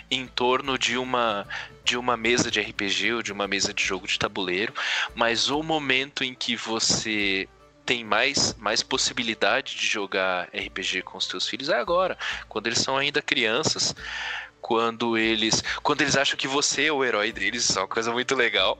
[0.09, 1.45] em torno de uma
[1.83, 4.73] de uma mesa de RPG ou de uma mesa de jogo de tabuleiro,
[5.13, 7.49] mas o momento em que você
[7.85, 12.17] tem mais, mais possibilidade de jogar RPG com os seus filhos é agora,
[12.47, 13.93] quando eles são ainda crianças
[14.61, 18.35] quando eles quando eles acham que você é o herói deles, é uma coisa muito
[18.35, 18.77] legal.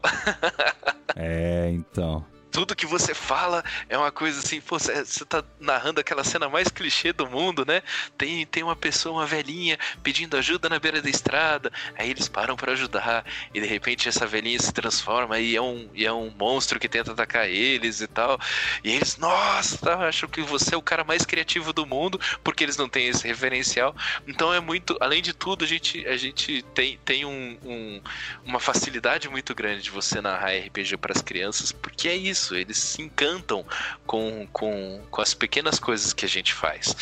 [1.16, 6.24] é, então tudo que você fala é uma coisa assim, pô, você tá narrando aquela
[6.24, 7.82] cena mais clichê do mundo, né?
[8.18, 12.56] Tem, tem uma pessoa, uma velhinha, pedindo ajuda na beira da estrada, aí eles param
[12.56, 16.30] para ajudar, e de repente essa velhinha se transforma e é um, e é um
[16.38, 18.40] monstro que tenta atacar eles e tal.
[18.84, 22.78] E eles, nossa, acho que você é o cara mais criativo do mundo, porque eles
[22.78, 23.96] não têm esse referencial.
[24.28, 28.02] Então é muito, além de tudo, a gente, a gente tem, tem um, um
[28.44, 32.56] uma facilidade muito grande de você narrar RPG para as crianças, porque é isso isso,
[32.56, 33.66] eles se encantam
[34.06, 36.96] com, com, com as pequenas coisas que a gente faz.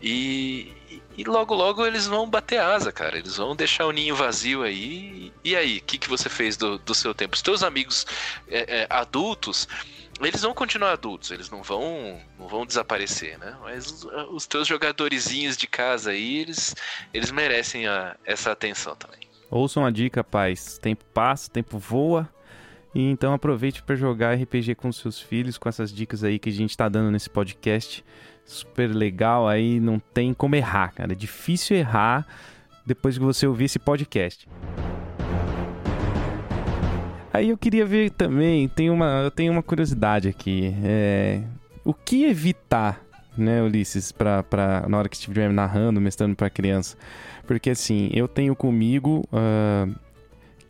[0.00, 0.72] E,
[1.16, 3.18] e logo, logo eles vão bater asa, cara.
[3.18, 5.32] Eles vão deixar o ninho vazio aí.
[5.42, 7.34] E aí, o que, que você fez do, do seu tempo?
[7.34, 8.06] Os teus amigos
[8.48, 9.66] é, é, adultos
[10.20, 13.56] eles vão continuar adultos, eles não vão, não vão desaparecer, né?
[13.62, 16.72] Mas os, teus jogadorzinhos de casa aí, eles,
[17.12, 19.18] eles merecem a, essa atenção também.
[19.50, 20.78] Ouçam a dica, pais.
[20.78, 22.28] Tempo passa, tempo voa.
[22.94, 26.52] E então aproveite para jogar RPG com seus filhos, com essas dicas aí que a
[26.52, 28.04] gente está dando nesse podcast.
[28.44, 31.12] Super legal aí, não tem como errar, cara.
[31.12, 32.26] É difícil errar
[32.86, 34.46] depois que você ouvir esse podcast.
[37.32, 40.72] Aí eu queria ver também, tem uma, eu tenho uma curiosidade aqui.
[40.84, 41.42] É,
[41.84, 43.00] o que evitar,
[43.36, 46.96] né, Ulisses, pra, pra, na hora que estiver narrando, mestrando para criança?
[47.44, 49.92] Porque assim, eu tenho comigo uh,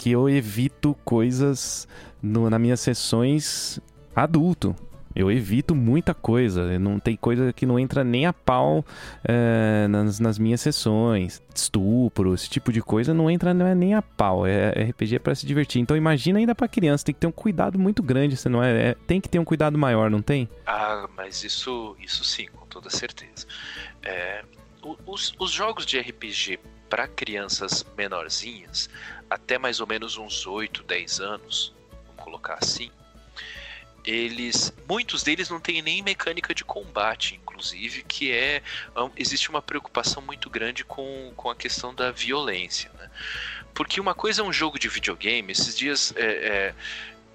[0.05, 1.89] que eu evito coisas
[2.23, 3.81] no, nas minhas sessões
[4.15, 4.77] adulto.
[5.17, 6.79] Eu evito muita coisa.
[6.79, 8.85] Não tem coisa que não entra nem a pau
[9.27, 11.41] é, nas, nas, minhas sessões.
[11.55, 14.47] Estupro, esse tipo de coisa não entra nem a pau.
[14.47, 15.81] É, RPG é para se divertir.
[15.81, 18.91] Então imagina ainda para criança, tem que ter um cuidado muito grande, você não é,
[18.91, 20.47] é, Tem que ter um cuidado maior, não tem?
[20.67, 23.47] Ah, mas isso, isso sim, com toda certeza.
[24.03, 24.45] É,
[25.07, 26.59] os, os jogos de RPG
[26.95, 28.89] para crianças menorzinhas,
[29.29, 31.73] até mais ou menos uns 8, 10 anos,
[32.17, 32.91] colocar assim,
[34.05, 38.63] eles muitos deles não têm nem mecânica de combate inclusive que é
[39.17, 43.11] existe uma preocupação muito grande com, com a questão da violência né?
[43.73, 46.75] porque uma coisa é um jogo de videogame esses dias é, é,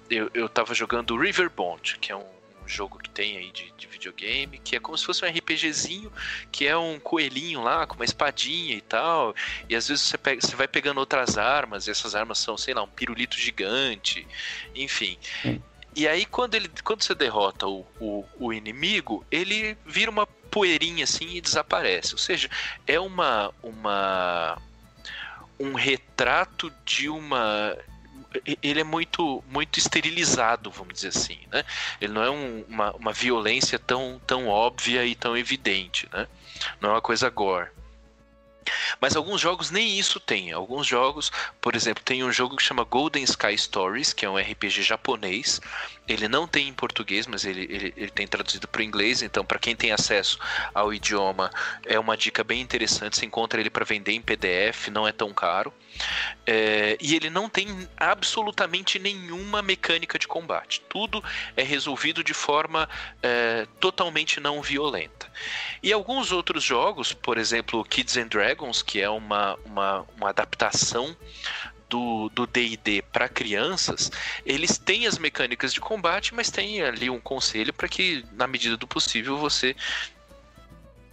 [0.08, 2.39] eu, eu tava jogando Riverbond que é um
[2.70, 6.12] jogo que tem aí de, de, videogame que é como se fosse um RPGzinho
[6.50, 9.34] que é um coelhinho lá com uma espadinha e tal
[9.68, 12.72] e às vezes você, pega, você vai pegando outras armas e essas armas são sei
[12.74, 14.26] lá um pirulito gigante
[14.74, 15.18] enfim
[15.94, 21.04] E aí, quando, ele, quando você derrota o, o, o inimigo, ele vira uma poeirinha
[21.04, 22.14] assim e desaparece.
[22.14, 22.48] Ou seja,
[22.86, 24.56] é uma, uma
[25.58, 27.76] um retrato de uma
[28.62, 31.64] ele é muito muito esterilizado, vamos dizer assim, né?
[32.00, 36.26] Ele não é um, uma, uma violência tão, tão óbvia e tão evidente, né?
[36.80, 37.70] Não é uma coisa gore.
[39.00, 40.52] Mas alguns jogos nem isso tem.
[40.52, 44.36] Alguns jogos, por exemplo, tem um jogo que chama Golden Sky Stories, que é um
[44.36, 45.60] RPG japonês.
[46.12, 49.22] Ele não tem em português, mas ele, ele, ele tem traduzido para o inglês.
[49.22, 50.38] Então, para quem tem acesso
[50.74, 51.50] ao idioma,
[51.86, 53.16] é uma dica bem interessante.
[53.16, 55.72] Você encontra ele para vender em PDF, não é tão caro.
[56.46, 60.80] É, e ele não tem absolutamente nenhuma mecânica de combate.
[60.88, 61.22] Tudo
[61.56, 62.88] é resolvido de forma
[63.22, 65.30] é, totalmente não violenta.
[65.82, 71.16] E alguns outros jogos, por exemplo, Kids and Dragons, que é uma, uma, uma adaptação
[71.98, 74.10] do D&D para crianças,
[74.46, 78.76] eles têm as mecânicas de combate, mas tem ali um conselho para que, na medida
[78.76, 79.74] do possível, você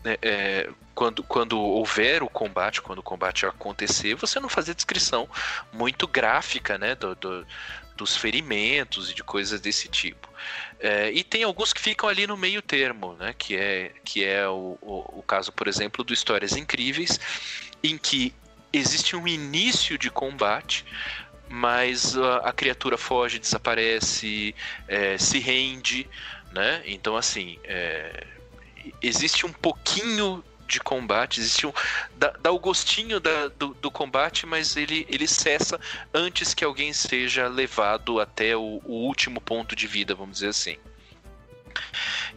[0.06, 5.28] é, é, quando, quando houver o combate, quando o combate acontecer, você não fazer descrição
[5.74, 7.46] muito gráfica, né, do, do
[7.98, 10.30] dos ferimentos e de coisas desse tipo.
[10.80, 14.48] É, e tem alguns que ficam ali no meio termo, né, que é, que é
[14.48, 17.20] o, o, o caso, por exemplo, do Histórias Incríveis,
[17.84, 18.34] em que
[18.72, 20.86] existe um início de combate,
[21.50, 24.54] mas a, a criatura foge, desaparece,
[24.88, 26.08] é, se rende,
[26.52, 26.82] né?
[26.86, 28.26] Então, assim, é,
[29.02, 31.72] existe um pouquinho de combate, existe um.
[32.16, 35.80] dá, dá o gostinho da, do, do, combate, mas ele, ele cessa
[36.14, 40.78] antes que alguém seja levado até o, o último ponto de vida, vamos dizer assim.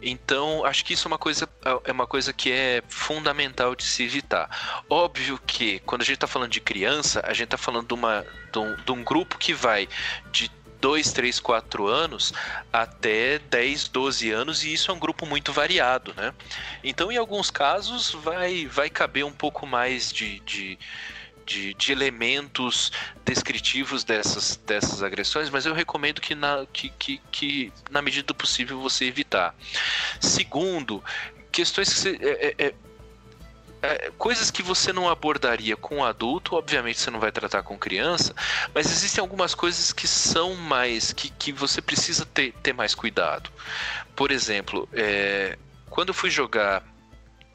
[0.01, 1.47] Então, acho que isso é uma coisa,
[1.85, 4.83] é uma coisa que é fundamental de se evitar.
[4.89, 8.25] Óbvio que, quando a gente está falando de criança, a gente está falando de, uma,
[8.51, 9.87] de, um, de um grupo que vai
[10.31, 10.49] de
[10.81, 12.33] 2, 3, 4 anos
[12.73, 16.33] até 10, 12 anos, e isso é um grupo muito variado, né?
[16.83, 20.79] Então, em alguns casos, vai, vai caber um pouco mais de, de
[21.51, 22.91] de, de, elementos
[23.25, 28.35] descritivos dessas, dessas agressões, mas eu recomendo que na, que, que, que na medida do
[28.35, 29.55] possível você evitar.
[30.19, 31.03] Segundo,
[31.51, 32.73] questões que você, é, é, é
[33.81, 38.35] é, coisas que você não abordaria com adulto, obviamente você não vai tratar com criança,
[38.75, 41.11] mas existem algumas coisas que são mais.
[41.11, 43.49] que, que você precisa ter, ter mais cuidado.
[44.15, 45.57] Por exemplo, é,
[45.89, 46.83] quando eu fui jogar.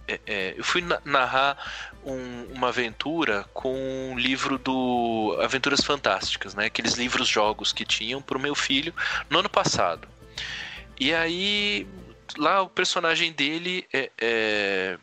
[0.08, 1.56] É, é eu fui narrar
[2.04, 3.74] um, uma aventura com
[4.12, 6.66] um livro do Aventuras Fantásticas, né?
[6.66, 8.94] Aqueles livros jogos que tinham para o meu filho
[9.28, 10.08] no ano passado.
[10.98, 11.86] E aí
[12.38, 14.98] lá o personagem dele é, é,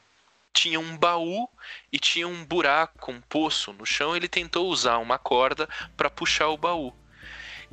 [0.54, 1.48] tinha um baú
[1.92, 4.16] e tinha um buraco, um poço no chão.
[4.16, 6.94] Ele tentou usar uma corda para puxar o baú.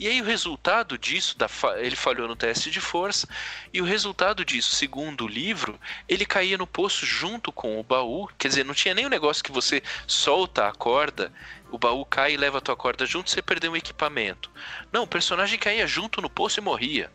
[0.00, 1.36] E aí o resultado disso,
[1.76, 3.28] ele falhou no teste de força,
[3.70, 5.78] e o resultado disso, segundo o livro,
[6.08, 8.26] ele caía no poço junto com o baú.
[8.38, 11.30] Quer dizer, não tinha nem o negócio que você solta a corda,
[11.70, 14.50] o baú cai e leva a tua corda junto, você perdeu o equipamento.
[14.90, 17.12] Não, o personagem caía junto no poço e morria.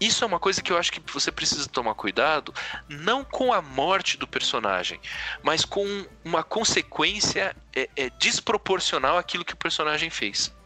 [0.00, 2.54] Isso é uma coisa que eu acho que você precisa tomar cuidado,
[2.88, 4.98] não com a morte do personagem,
[5.42, 10.56] mas com uma consequência é, é, desproporcional àquilo que o personagem fez.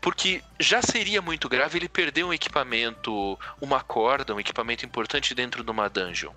[0.00, 5.64] Porque já seria muito grave ele perder um equipamento, uma corda, um equipamento importante dentro
[5.64, 6.32] de uma dungeon.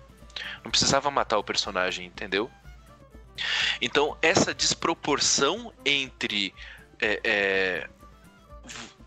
[0.64, 2.50] Não precisava matar o personagem, entendeu?
[3.80, 6.54] Então, essa desproporção entre
[7.00, 7.90] é, é,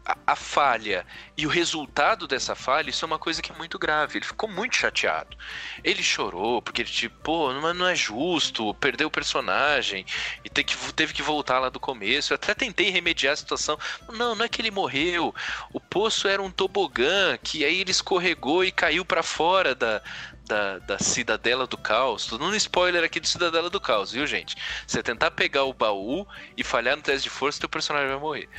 [0.06, 1.06] a, falha
[1.38, 4.18] e o resultado dessa falha, isso é uma coisa que é muito grave.
[4.18, 5.38] Ele ficou muito chateado.
[5.84, 10.06] Ele chorou, porque ele, tipo, pô, não, não é justo, perdeu o personagem
[10.43, 12.34] e ter que, teve que voltar lá do começo.
[12.34, 13.78] Eu até tentei remediar a situação.
[14.12, 15.34] Não, não é que ele morreu.
[15.72, 20.01] O poço era um tobogã que aí ele escorregou e caiu para fora da,
[20.45, 22.25] da, da Cidadela do Caos.
[22.25, 24.55] Tô dando spoiler aqui do Cidadela do Caos, viu, gente?
[24.85, 26.27] Você tentar pegar o baú
[26.57, 28.49] e falhar no teste de força, teu personagem vai morrer.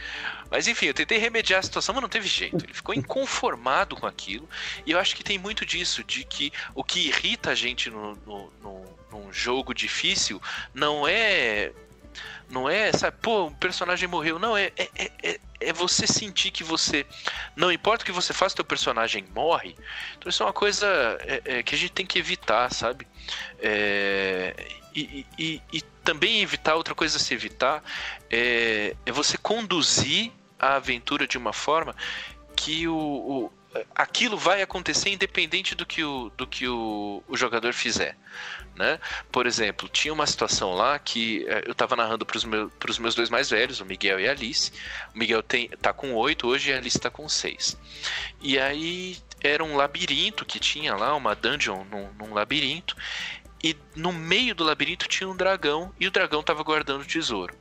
[0.50, 2.64] Mas enfim, eu tentei remediar a situação, mas não teve jeito.
[2.64, 4.48] Ele ficou inconformado com aquilo.
[4.86, 8.14] E eu acho que tem muito disso, de que o que irrita a gente no,
[8.26, 10.40] no, no, num jogo difícil
[10.72, 11.72] não é
[12.48, 14.38] não é, sabe, pô, um personagem morreu.
[14.38, 17.06] Não, é, é, é, é você sentir que você.
[17.56, 19.74] Não importa o que você faça, teu personagem morre.
[20.16, 20.86] Então isso é uma coisa
[21.20, 23.06] é, é, que a gente tem que evitar, sabe?
[23.60, 24.54] É,
[24.94, 27.82] e, e, e, também evitar, outra coisa a se evitar,
[28.30, 31.96] é, é você conduzir a aventura de uma forma
[32.54, 33.52] que o, o
[33.94, 38.16] aquilo vai acontecer independente do que o, do que o, o jogador fizer.
[38.76, 38.98] Né?
[39.30, 43.30] Por exemplo, tinha uma situação lá que eu estava narrando para os meu, meus dois
[43.30, 44.72] mais velhos, o Miguel e a Alice.
[45.14, 47.78] O Miguel tem, tá com oito hoje e a Alice está com seis.
[48.40, 52.96] E aí era um labirinto que tinha lá, uma dungeon num, num labirinto.
[53.62, 57.54] E no meio do labirinto tinha um dragão e o dragão estava guardando o tesouro.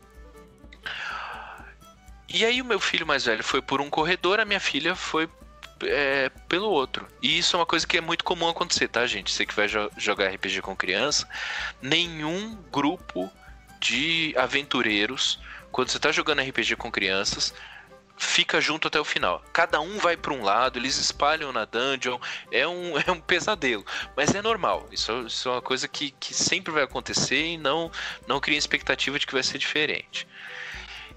[2.28, 5.30] E aí o meu filho mais velho foi por um corredor, a minha filha foi
[5.86, 7.08] é, pelo outro.
[7.22, 9.32] E isso é uma coisa que é muito comum acontecer, tá, gente?
[9.32, 11.28] Você que vai jo jogar RPG com criança,
[11.82, 13.32] nenhum grupo
[13.80, 15.40] de aventureiros,
[15.72, 17.54] quando você está jogando RPG com crianças,
[18.16, 19.44] fica junto até o final.
[19.52, 22.20] Cada um vai para um lado, eles espalham na dungeon,
[22.52, 23.86] é um, é um pesadelo.
[24.16, 27.92] Mas é normal, isso, isso é uma coisa que, que sempre vai acontecer e não,
[28.28, 30.28] não cria expectativa de que vai ser diferente.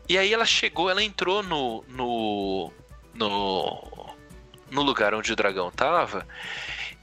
[0.08, 2.72] E aí ela chegou, ela entrou no, no,
[3.14, 4.15] no
[4.70, 6.26] no lugar onde o dragão tava.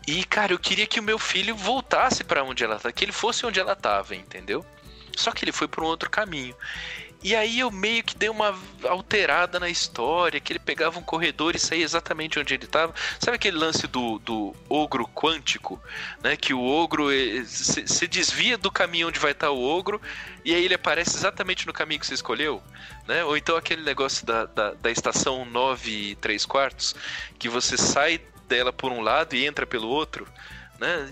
[0.05, 3.11] E, cara, eu queria que o meu filho voltasse para onde ela tá, que ele
[3.11, 4.66] fosse onde ela tava, entendeu?
[5.16, 6.55] Só que ele foi por um outro caminho.
[7.24, 8.53] E aí eu meio que dei uma
[8.84, 12.93] alterada na história, que ele pegava um corredor e saía exatamente onde ele estava.
[13.17, 15.82] Sabe aquele lance do, do ogro quântico?
[16.21, 16.36] Né?
[16.36, 17.07] Que o ogro
[17.45, 20.01] se, desvia do caminho onde vai estar o ogro
[20.43, 22.61] e aí ele aparece exatamente no caminho que você escolheu?
[23.07, 23.24] Né?
[23.24, 26.93] Ou então aquele negócio da, da, da estação 9 e 3 quartos,
[27.39, 28.19] que você sai
[28.49, 30.28] dela por um lado e entra pelo outro.
[30.78, 31.09] Né?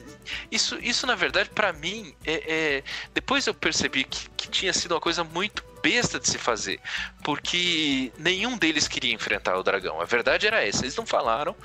[0.51, 2.83] Isso, isso, na verdade, para mim, é, é,
[3.13, 6.79] depois eu percebi que, que tinha sido uma coisa muito besta de se fazer,
[7.23, 9.99] porque nenhum deles queria enfrentar o dragão.
[9.99, 10.83] A verdade era essa.
[10.83, 11.55] Eles não falaram,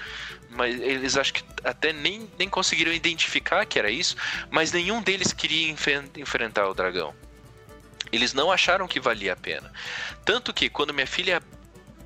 [0.51, 4.17] mas eles acho que até nem, nem conseguiram identificar que era isso,
[4.51, 7.15] mas nenhum deles queria enfrentar o dragão.
[8.13, 9.73] Eles não acharam que valia a pena.
[10.25, 11.43] Tanto que quando minha filha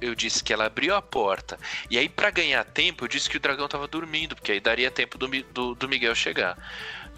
[0.00, 1.58] eu disse que ela abriu a porta.
[1.90, 4.90] E aí, para ganhar tempo, eu disse que o dragão tava dormindo, porque aí daria
[4.90, 6.56] tempo do, do, do Miguel chegar.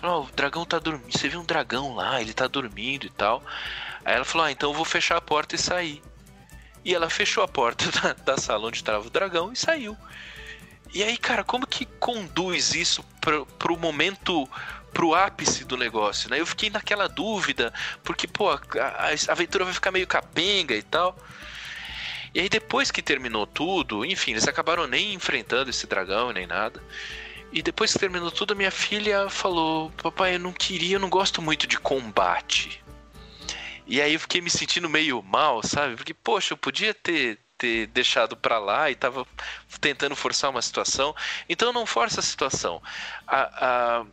[0.01, 1.12] Falou, oh, o dragão tá dormindo.
[1.12, 3.43] Você viu um dragão lá, ele tá dormindo e tal.
[4.05, 6.03] Aí ela falou: ah, então eu vou fechar a porta e sair.
[6.84, 9.96] E ela fechou a porta da, da sala onde estava o dragão e saiu.
[10.94, 14.46] E aí, cara, como que conduz isso pro, pro momento,
[14.92, 16.38] pro ápice do negócio, né?
[16.38, 17.72] Eu fiquei naquela dúvida,
[18.05, 21.16] porque, pô, a, a aventura vai ficar meio capenga e tal.
[22.34, 26.82] E aí, depois que terminou tudo, enfim, eles acabaram nem enfrentando esse dragão nem nada.
[27.53, 31.11] E depois que terminou tudo, a minha filha falou: Papai, eu não queria, eu não
[31.11, 32.82] gosto muito de combate.
[33.93, 35.97] E aí eu fiquei me sentindo meio mal, sabe?
[35.97, 39.26] Porque, poxa, eu podia ter, ter deixado para lá e tava
[39.82, 41.14] tentando forçar uma situação.
[41.47, 42.82] Então não força a situação.
[43.26, 44.07] A, a,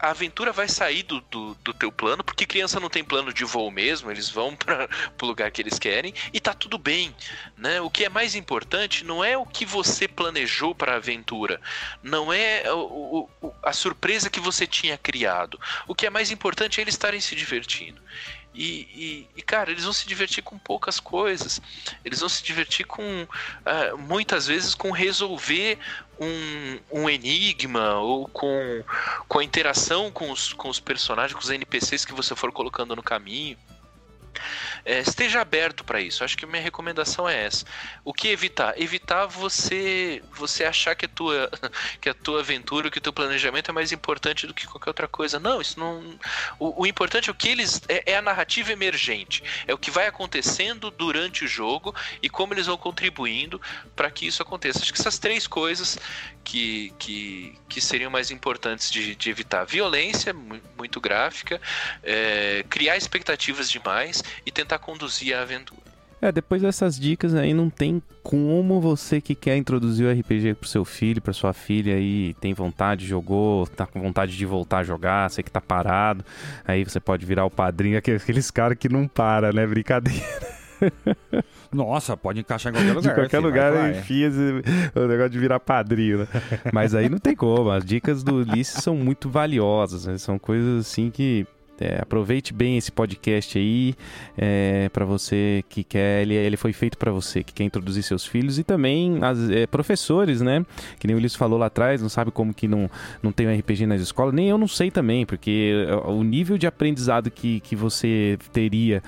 [0.00, 3.44] a aventura vai sair do, do, do, teu plano, porque criança não tem plano de
[3.44, 4.88] voo mesmo, eles vão para
[5.22, 7.14] o lugar que eles querem e tá tudo bem.
[7.56, 7.80] Né?
[7.80, 11.60] O que é mais importante não é o que você planejou para a aventura,
[12.02, 15.56] não é o, o, a surpresa que você tinha criado.
[15.86, 18.02] O que é mais importante é eles estarem se divertindo.
[18.54, 21.60] E, e, e, cara, eles vão se divertir com poucas coisas.
[22.04, 25.78] Eles vão se divertir com, uh, muitas vezes, com resolver
[26.20, 28.84] um, um enigma ou com,
[29.26, 32.94] com a interação com os, com os personagens, com os NPCs que você for colocando
[32.94, 33.56] no caminho.
[34.84, 36.24] É, esteja aberto para isso.
[36.24, 37.64] Acho que minha recomendação é essa.
[38.04, 38.80] O que evitar?
[38.80, 41.50] Evitar você você achar que a tua
[42.00, 45.08] que a tua aventura, que o teu planejamento é mais importante do que qualquer outra
[45.08, 45.38] coisa.
[45.38, 46.18] Não, isso não.
[46.58, 49.42] O, o importante é o que eles é, é, a narrativa emergente.
[49.66, 53.60] É o que vai acontecendo durante o jogo e como eles vão contribuindo
[53.94, 54.80] para que isso aconteça.
[54.80, 55.98] Acho que essas três coisas
[56.42, 60.34] que, que, que seriam mais importantes de, de evitar: violência
[60.76, 61.60] muito gráfica,
[62.02, 65.92] é, criar expectativas demais e tentar conduzir a aventura.
[66.22, 70.68] É, depois dessas dicas aí não tem como você que quer introduzir o RPG pro
[70.68, 74.84] seu filho, pra sua filha aí, tem vontade, jogou, tá com vontade de voltar a
[74.84, 76.24] jogar, sei que tá parado,
[76.64, 79.66] aí você pode virar o padrinho, aqueles caras que não para, né?
[79.66, 80.22] Brincadeira.
[81.72, 83.02] Nossa, pode encaixar em qualquer lugar.
[83.02, 84.30] De qualquer filho, lugar enfia
[84.94, 86.28] o negócio de virar padrinho, né?
[86.72, 87.70] Mas aí não tem como.
[87.70, 90.18] As dicas do Ulisses são muito valiosas, né?
[90.18, 91.46] São coisas assim que
[91.82, 93.94] é, aproveite bem esse podcast aí
[94.38, 96.22] é, para você que quer.
[96.22, 99.66] Ele, ele foi feito para você que quer introduzir seus filhos e também as, é,
[99.66, 100.64] professores, né?
[101.00, 102.88] Que nem o Ulisses falou lá atrás, não sabe como que não,
[103.20, 104.32] não tem um RPG nas escolas.
[104.32, 109.02] Nem eu não sei também, porque é, o nível de aprendizado que, que você teria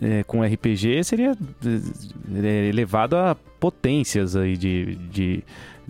[0.00, 5.44] é, com RPG seria é, elevado a potências aí de, de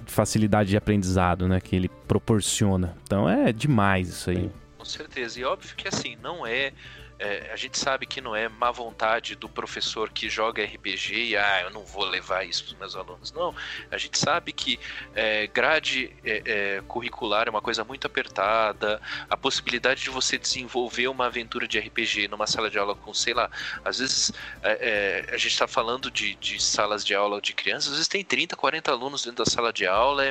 [0.05, 1.59] facilidade de aprendizado, né?
[1.59, 2.95] Que ele proporciona.
[3.05, 4.37] Então é demais isso aí.
[4.37, 4.51] Sim
[4.89, 5.41] certeza.
[5.41, 6.73] E óbvio que assim, não é
[7.19, 11.37] é, a gente sabe que não é má vontade do professor que joga RPG e
[11.37, 13.33] ah, eu não vou levar isso para os meus alunos.
[13.33, 13.55] Não,
[13.91, 14.79] a gente sabe que
[15.15, 21.09] é, grade é, é, curricular é uma coisa muito apertada, a possibilidade de você desenvolver
[21.09, 23.51] uma aventura de RPG numa sala de aula com, sei lá,
[23.85, 24.33] às vezes
[24.63, 28.09] é, é, a gente está falando de, de, salas de aula de crianças, às vezes
[28.09, 30.23] tem 30, 40 alunos dentro da sala de aula,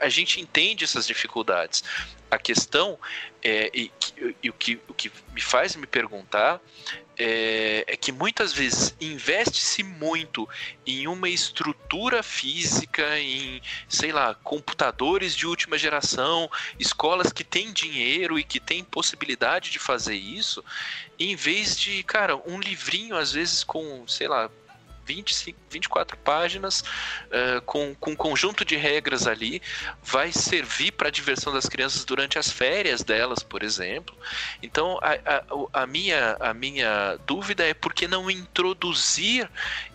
[0.00, 1.84] a gente entende essas dificuldades.
[2.32, 2.98] A questão
[3.42, 3.92] é, e,
[4.42, 6.62] e, o, que, o que me faz me perguntar
[7.18, 10.48] é, é que muitas vezes investe-se muito
[10.86, 18.38] em uma estrutura física, em, sei lá, computadores de última geração, escolas que têm dinheiro
[18.38, 20.64] e que têm possibilidade de fazer isso,
[21.18, 24.50] em vez de, cara, um livrinho, às vezes, com, sei lá,
[25.14, 29.60] 25, 24 páginas uh, com, com um conjunto de regras ali,
[30.02, 34.16] vai servir para a diversão das crianças durante as férias delas, por exemplo.
[34.62, 39.48] Então, a, a, a, minha, a minha dúvida é por que não introduzir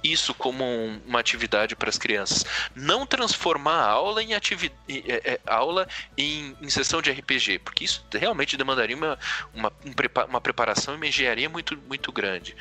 [0.04, 2.46] isso como um, uma atividade para as crianças?
[2.76, 5.88] Não transformar a aula em, ativi é, é, aula
[6.18, 9.18] em, em sessão de RPG, porque isso realmente demandaria uma,
[9.54, 9.72] uma,
[10.28, 12.56] uma preparação e uma engenharia muito, muito grande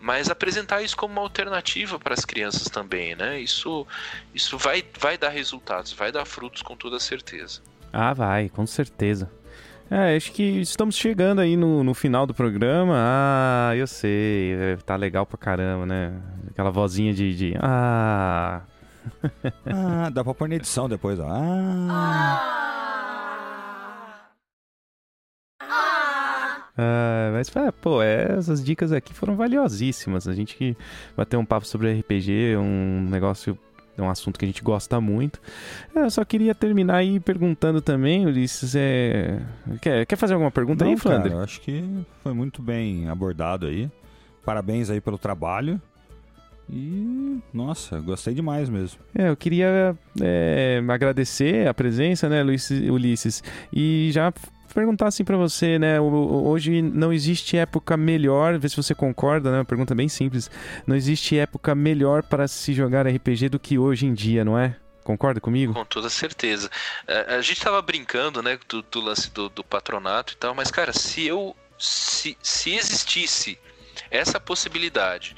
[0.00, 3.38] mas apresentar isso como uma alternativa para as crianças também, né?
[3.38, 3.86] Isso,
[4.34, 7.60] isso vai, vai dar resultados, vai dar frutos com toda certeza.
[7.92, 9.30] Ah, vai, com certeza.
[9.90, 12.94] É, acho que estamos chegando aí no, no final do programa.
[12.96, 16.12] Ah, eu sei, é, tá legal pra caramba, né?
[16.48, 17.34] Aquela vozinha de.
[17.34, 18.62] de ah.
[19.66, 21.26] ah, dá pra pôr na edição depois, ó.
[21.28, 21.88] Ah.
[21.90, 22.60] ah.
[26.80, 27.52] Uh, mas,
[27.82, 30.26] pô, é, essas dicas aqui foram valiosíssimas.
[30.26, 30.74] A gente que
[31.28, 33.58] ter um papo sobre RPG, um negócio,
[33.98, 35.38] um assunto que a gente gosta muito.
[35.94, 39.42] Eu só queria terminar aí perguntando também, Ulisses, é...
[39.82, 41.32] quer, quer fazer alguma pergunta Não, aí, Flandre?
[41.32, 41.84] eu acho que
[42.22, 43.90] foi muito bem abordado aí.
[44.42, 45.80] Parabéns aí pelo trabalho.
[46.72, 49.00] E, nossa, gostei demais mesmo.
[49.14, 54.32] É, eu queria é, agradecer a presença, né, Ulisses, e já
[54.74, 56.00] perguntar assim para você, né?
[56.00, 59.58] Hoje não existe época melhor, ver se você concorda, né?
[59.58, 60.50] Uma pergunta bem simples.
[60.86, 64.76] Não existe época melhor para se jogar RPG do que hoje em dia, não é?
[65.02, 65.74] Concorda comigo?
[65.74, 66.70] Com toda certeza.
[67.06, 70.70] É, a gente tava brincando, né, do, do lance do, do, patronato e tal, mas,
[70.70, 71.56] cara, se eu.
[71.78, 73.58] Se, se existisse
[74.10, 75.34] essa possibilidade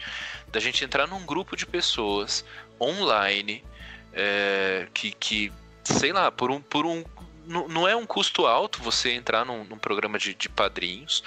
[0.50, 2.44] da gente entrar num grupo de pessoas
[2.80, 3.64] online
[4.12, 5.52] é, que, que,
[5.84, 7.04] sei lá, por um, por um
[7.46, 11.22] não é um custo alto você entrar num, num programa de, de padrinhos.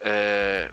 [0.00, 0.70] É,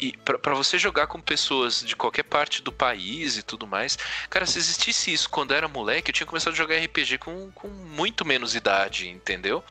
[0.00, 3.98] e para você jogar com pessoas de qualquer parte do país e tudo mais,
[4.30, 7.50] cara, se existisse isso quando eu era moleque, eu tinha começado a jogar RPG com,
[7.52, 9.62] com muito menos idade, entendeu?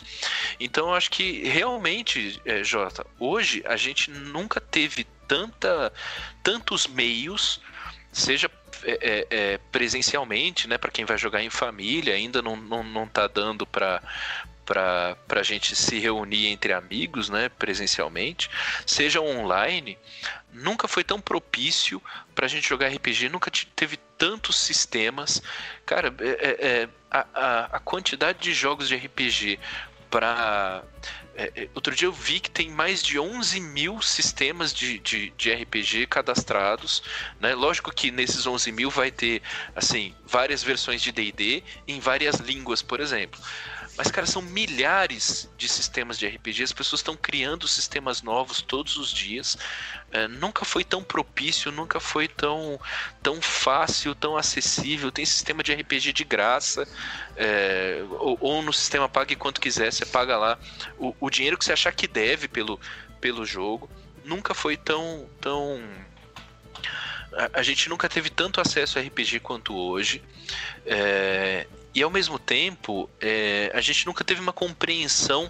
[0.60, 5.92] Então eu acho que realmente, é, Jota, hoje a gente nunca teve tanta,
[6.44, 7.60] tantos meios,
[8.12, 8.52] seja
[8.84, 13.08] é, é, é presencialmente, né, para quem vai jogar em família, ainda não, não, não
[13.08, 14.02] tá dando para
[14.70, 18.52] para a gente se reunir entre amigos, né, presencialmente,
[18.86, 19.98] seja online,
[20.54, 22.00] nunca foi tão propício
[22.36, 25.42] para a gente jogar RPG, nunca teve tantos sistemas.
[25.88, 29.60] Cara, é, é, é, a, a, a quantidade de jogos de RPG
[30.12, 30.84] para
[31.36, 35.30] é, é, outro dia eu vi que tem mais de 11 mil sistemas de, de,
[35.38, 37.02] de, RPG cadastrados.
[37.40, 37.56] Né?
[37.56, 39.42] Lógico que nesses 11 mil vai ter
[39.74, 43.40] assim várias versões de D&D em várias línguas, por exemplo.
[44.00, 46.64] Mas, cara, são milhares de sistemas de RPG.
[46.64, 49.58] As pessoas estão criando sistemas novos todos os dias.
[50.10, 52.80] É, nunca foi tão propício, nunca foi tão,
[53.22, 55.12] tão fácil, tão acessível.
[55.12, 56.88] Tem sistema de RPG de graça.
[57.36, 60.58] É, ou, ou, no sistema pague quanto quiser, você paga lá
[60.98, 62.80] o, o dinheiro que você achar que deve pelo,
[63.20, 63.90] pelo jogo.
[64.24, 65.30] Nunca foi tão.
[65.42, 65.84] tão
[67.52, 70.24] a, gente nunca teve tanto acesso a RPG quanto hoje.
[70.86, 75.50] É, e ao mesmo tempo, é, a gente nunca teve uma compreensão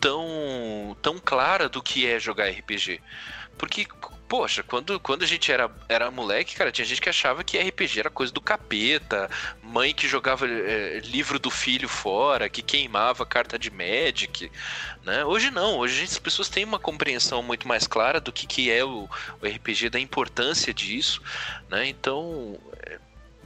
[0.00, 3.00] tão, tão clara do que é jogar RPG.
[3.56, 3.86] Porque,
[4.28, 8.00] poxa, quando, quando a gente era, era moleque, cara, tinha gente que achava que RPG
[8.00, 9.30] era coisa do capeta,
[9.62, 14.50] mãe que jogava é, livro do filho fora, que queimava carta de Magic,
[15.04, 15.24] né?
[15.24, 18.84] Hoje não, hoje as pessoas têm uma compreensão muito mais clara do que, que é
[18.84, 19.08] o,
[19.40, 21.22] o RPG, da importância disso,
[21.70, 21.86] né?
[21.86, 22.58] Então,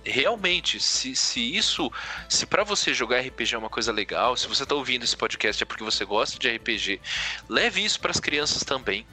[0.05, 1.91] realmente, se, se isso,
[2.29, 5.63] se para você jogar RPG é uma coisa legal, se você tá ouvindo esse podcast
[5.63, 7.01] é porque você gosta de RPG,
[7.49, 9.07] leve isso para as crianças também,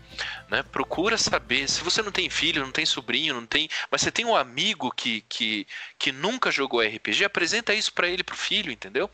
[0.50, 0.64] né?
[0.64, 4.26] Procura saber, se você não tem filho, não tem sobrinho, não tem, mas você tem
[4.26, 5.68] um amigo que que,
[5.98, 9.10] que nunca jogou RPG, apresenta isso para ele, pro filho, entendeu?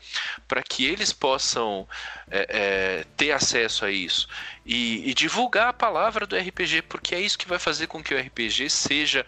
[0.46, 1.88] Para que eles possam
[2.30, 4.28] é, é, ter acesso a isso
[4.64, 8.14] e, e divulgar a palavra do RPG, porque é isso que vai fazer com que
[8.14, 9.26] o RPG seja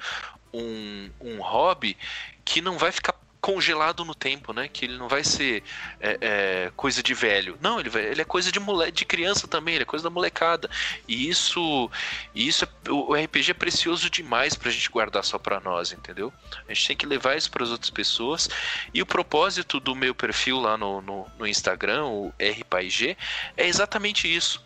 [0.54, 1.96] um, um hobby
[2.44, 3.14] que não vai ficar
[3.44, 4.68] congelado no tempo, né?
[4.68, 5.62] Que ele não vai ser
[6.00, 7.58] é, é, coisa de velho.
[7.60, 10.08] Não, ele, vai, ele é coisa de, mole, de criança também, ele é coisa da
[10.08, 10.70] molecada.
[11.06, 11.90] E isso,
[12.34, 16.32] isso é, o RPG é precioso demais pra gente guardar só pra nós, entendeu?
[16.66, 18.48] A gente tem que levar isso para as outras pessoas.
[18.94, 23.14] E o propósito do meu perfil lá no, no, no Instagram, o RPG,
[23.58, 24.64] é exatamente isso.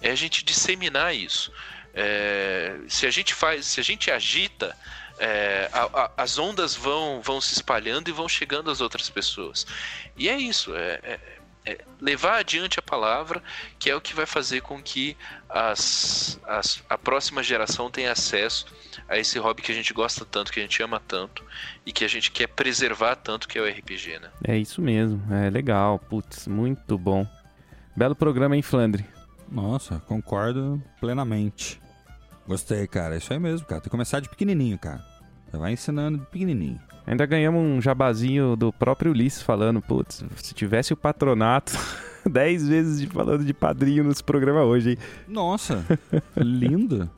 [0.00, 1.52] É a gente disseminar isso.
[1.92, 4.76] É, se a gente faz, se a gente agita
[5.20, 9.66] é, a, a, as ondas vão, vão se espalhando e vão chegando às outras pessoas.
[10.16, 11.20] E é isso, é, é,
[11.66, 13.42] é, levar adiante a palavra,
[13.78, 15.14] que é o que vai fazer com que
[15.48, 18.64] as, as, a próxima geração tenha acesso
[19.06, 21.44] a esse hobby que a gente gosta tanto, que a gente ama tanto
[21.84, 24.30] e que a gente quer preservar tanto, que é o RPG, né?
[24.42, 27.26] É isso mesmo, é legal, putz, muito bom.
[27.94, 29.04] Belo programa, em Flandre?
[29.50, 31.80] Nossa, concordo plenamente.
[32.46, 33.14] Gostei, cara.
[33.14, 33.80] É isso aí mesmo, cara.
[33.80, 35.09] Tem que começar de pequenininho, cara.
[35.52, 36.80] Vai ensinando pequenininho.
[37.06, 41.72] Ainda ganhamos um jabazinho do próprio Ulisses falando, putz, se tivesse o patronato,
[42.28, 44.98] 10 vezes de falando de padrinho nesse programa hoje, hein?
[45.26, 45.84] Nossa,
[46.36, 47.10] lindo.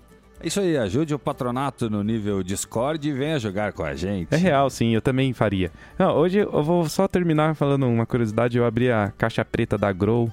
[0.45, 4.33] Isso aí, ajude o patronato no nível Discord e venha jogar com a gente.
[4.33, 5.71] É real, sim, eu também faria.
[5.99, 8.59] Não, hoje eu vou só terminar falando uma curiosidade.
[8.59, 10.31] Eu abri a caixa preta da Grow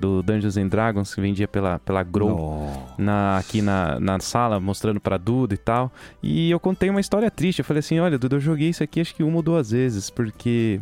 [0.00, 5.00] do Dungeons and Dragons, que vendia pela, pela Grow, na, aqui na, na sala, mostrando
[5.00, 5.92] pra Duda e tal.
[6.20, 7.60] E eu contei uma história triste.
[7.60, 10.10] Eu falei assim: olha, Duda, eu joguei isso aqui acho que uma ou duas vezes,
[10.10, 10.80] porque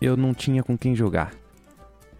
[0.00, 1.32] eu não tinha com quem jogar.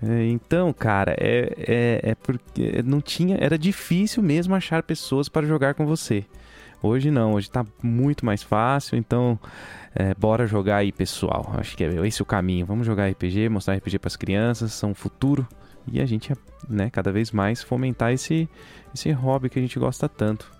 [0.02, 3.36] É, então, cara, é, é, é porque não tinha.
[3.40, 6.24] Era difícil mesmo achar pessoas para jogar com você.
[6.80, 9.38] Hoje não, hoje tá muito mais fácil, então
[9.94, 11.52] é, bora jogar aí, pessoal.
[11.58, 12.64] Acho que é esse o caminho.
[12.64, 15.46] Vamos jogar RPG, mostrar RPG para as crianças, são o futuro
[15.90, 16.32] e a gente,
[16.68, 18.48] né, cada vez mais fomentar esse,
[18.94, 20.50] esse hobby que a gente gosta tanto.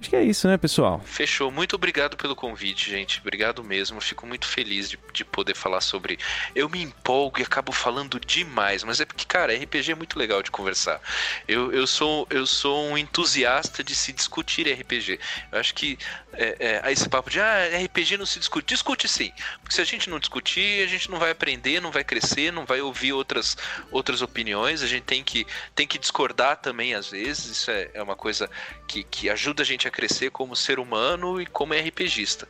[0.00, 0.98] Acho que é isso, né, pessoal?
[1.04, 1.50] Fechou.
[1.50, 3.20] Muito obrigado pelo convite, gente.
[3.20, 4.00] Obrigado mesmo.
[4.00, 6.18] Fico muito feliz de, de poder falar sobre.
[6.54, 10.42] Eu me empolgo e acabo falando demais, mas é porque, cara, RPG é muito legal
[10.42, 11.02] de conversar.
[11.46, 15.20] Eu, eu, sou, eu sou um entusiasta de se discutir RPG.
[15.52, 15.98] Eu acho que
[16.32, 18.66] é, é, esse papo de ah, RPG não se discute.
[18.68, 19.30] Discute sim.
[19.60, 22.64] Porque se a gente não discutir, a gente não vai aprender, não vai crescer, não
[22.64, 23.54] vai ouvir outras,
[23.90, 24.82] outras opiniões.
[24.82, 27.44] A gente tem que, tem que discordar também às vezes.
[27.44, 28.48] Isso é, é uma coisa
[28.88, 32.48] que, que ajuda a gente a crescer como ser humano e como RPGista.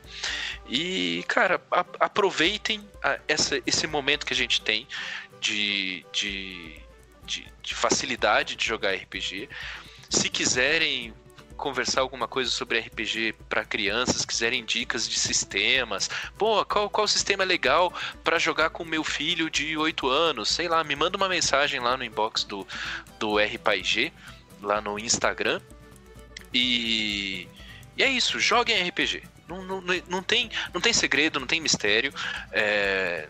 [0.68, 4.86] E, cara, a, aproveitem a, essa, esse momento que a gente tem
[5.40, 6.80] de, de,
[7.24, 9.48] de, de facilidade de jogar RPG.
[10.08, 11.14] Se quiserem
[11.60, 17.42] conversar alguma coisa sobre RPG para crianças, quiserem dicas de sistemas, pô, qual, qual sistema
[17.42, 17.92] é legal
[18.24, 20.48] para jogar com meu filho de 8 anos?
[20.48, 22.66] Sei lá, me manda uma mensagem lá no inbox do,
[23.18, 24.10] do RPG,
[24.62, 25.60] lá no Instagram.
[26.52, 27.48] E,
[27.96, 29.22] e é isso, joguem RPG.
[29.48, 32.12] Não, não, não, tem, não tem segredo, não tem mistério.
[32.52, 33.28] É,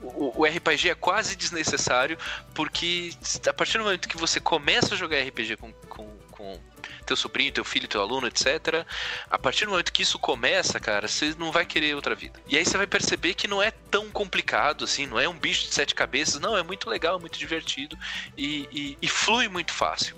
[0.00, 2.16] o, o, RPG é quase desnecessário,
[2.54, 3.10] porque
[3.46, 6.60] a partir do momento que você começa a jogar RPG com, com, com
[7.04, 8.86] teu sobrinho, teu filho, teu aluno, etc.
[9.30, 12.40] A partir do momento que isso começa, cara, você não vai querer outra vida.
[12.46, 15.66] E aí você vai perceber que não é tão complicado assim, não é um bicho
[15.66, 17.98] de sete cabeças, não, é muito legal, muito divertido
[18.36, 20.16] e, e, e flui muito fácil.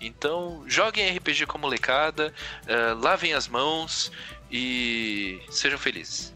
[0.00, 2.32] Então, joguem RPG com molecada,
[2.64, 4.12] uh, lavem as mãos
[4.50, 6.34] e sejam felizes.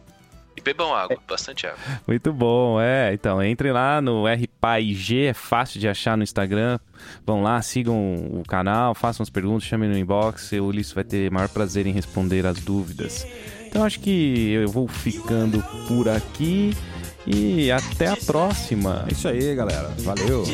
[0.56, 1.30] E bebam água, é.
[1.30, 1.78] bastante água.
[2.04, 3.14] Muito bom, é.
[3.14, 6.80] Então, entrem lá no RPAIG, é fácil de achar no Instagram.
[7.24, 10.50] Vão lá, sigam o canal, façam as perguntas, chamem no inbox.
[10.52, 13.24] O Ulisses vai ter maior prazer em responder as dúvidas.
[13.66, 16.76] Então, acho que eu vou ficando por aqui.
[17.24, 19.04] E até a próxima.
[19.08, 19.94] É isso aí, galera.
[19.98, 20.44] Valeu.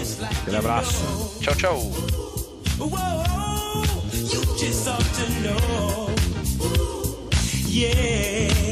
[0.43, 1.39] Aquele abraço.
[1.41, 2.34] Tchau, tchau.
[2.77, 6.11] Whoa, you just ought to know.
[7.69, 8.64] Yeah.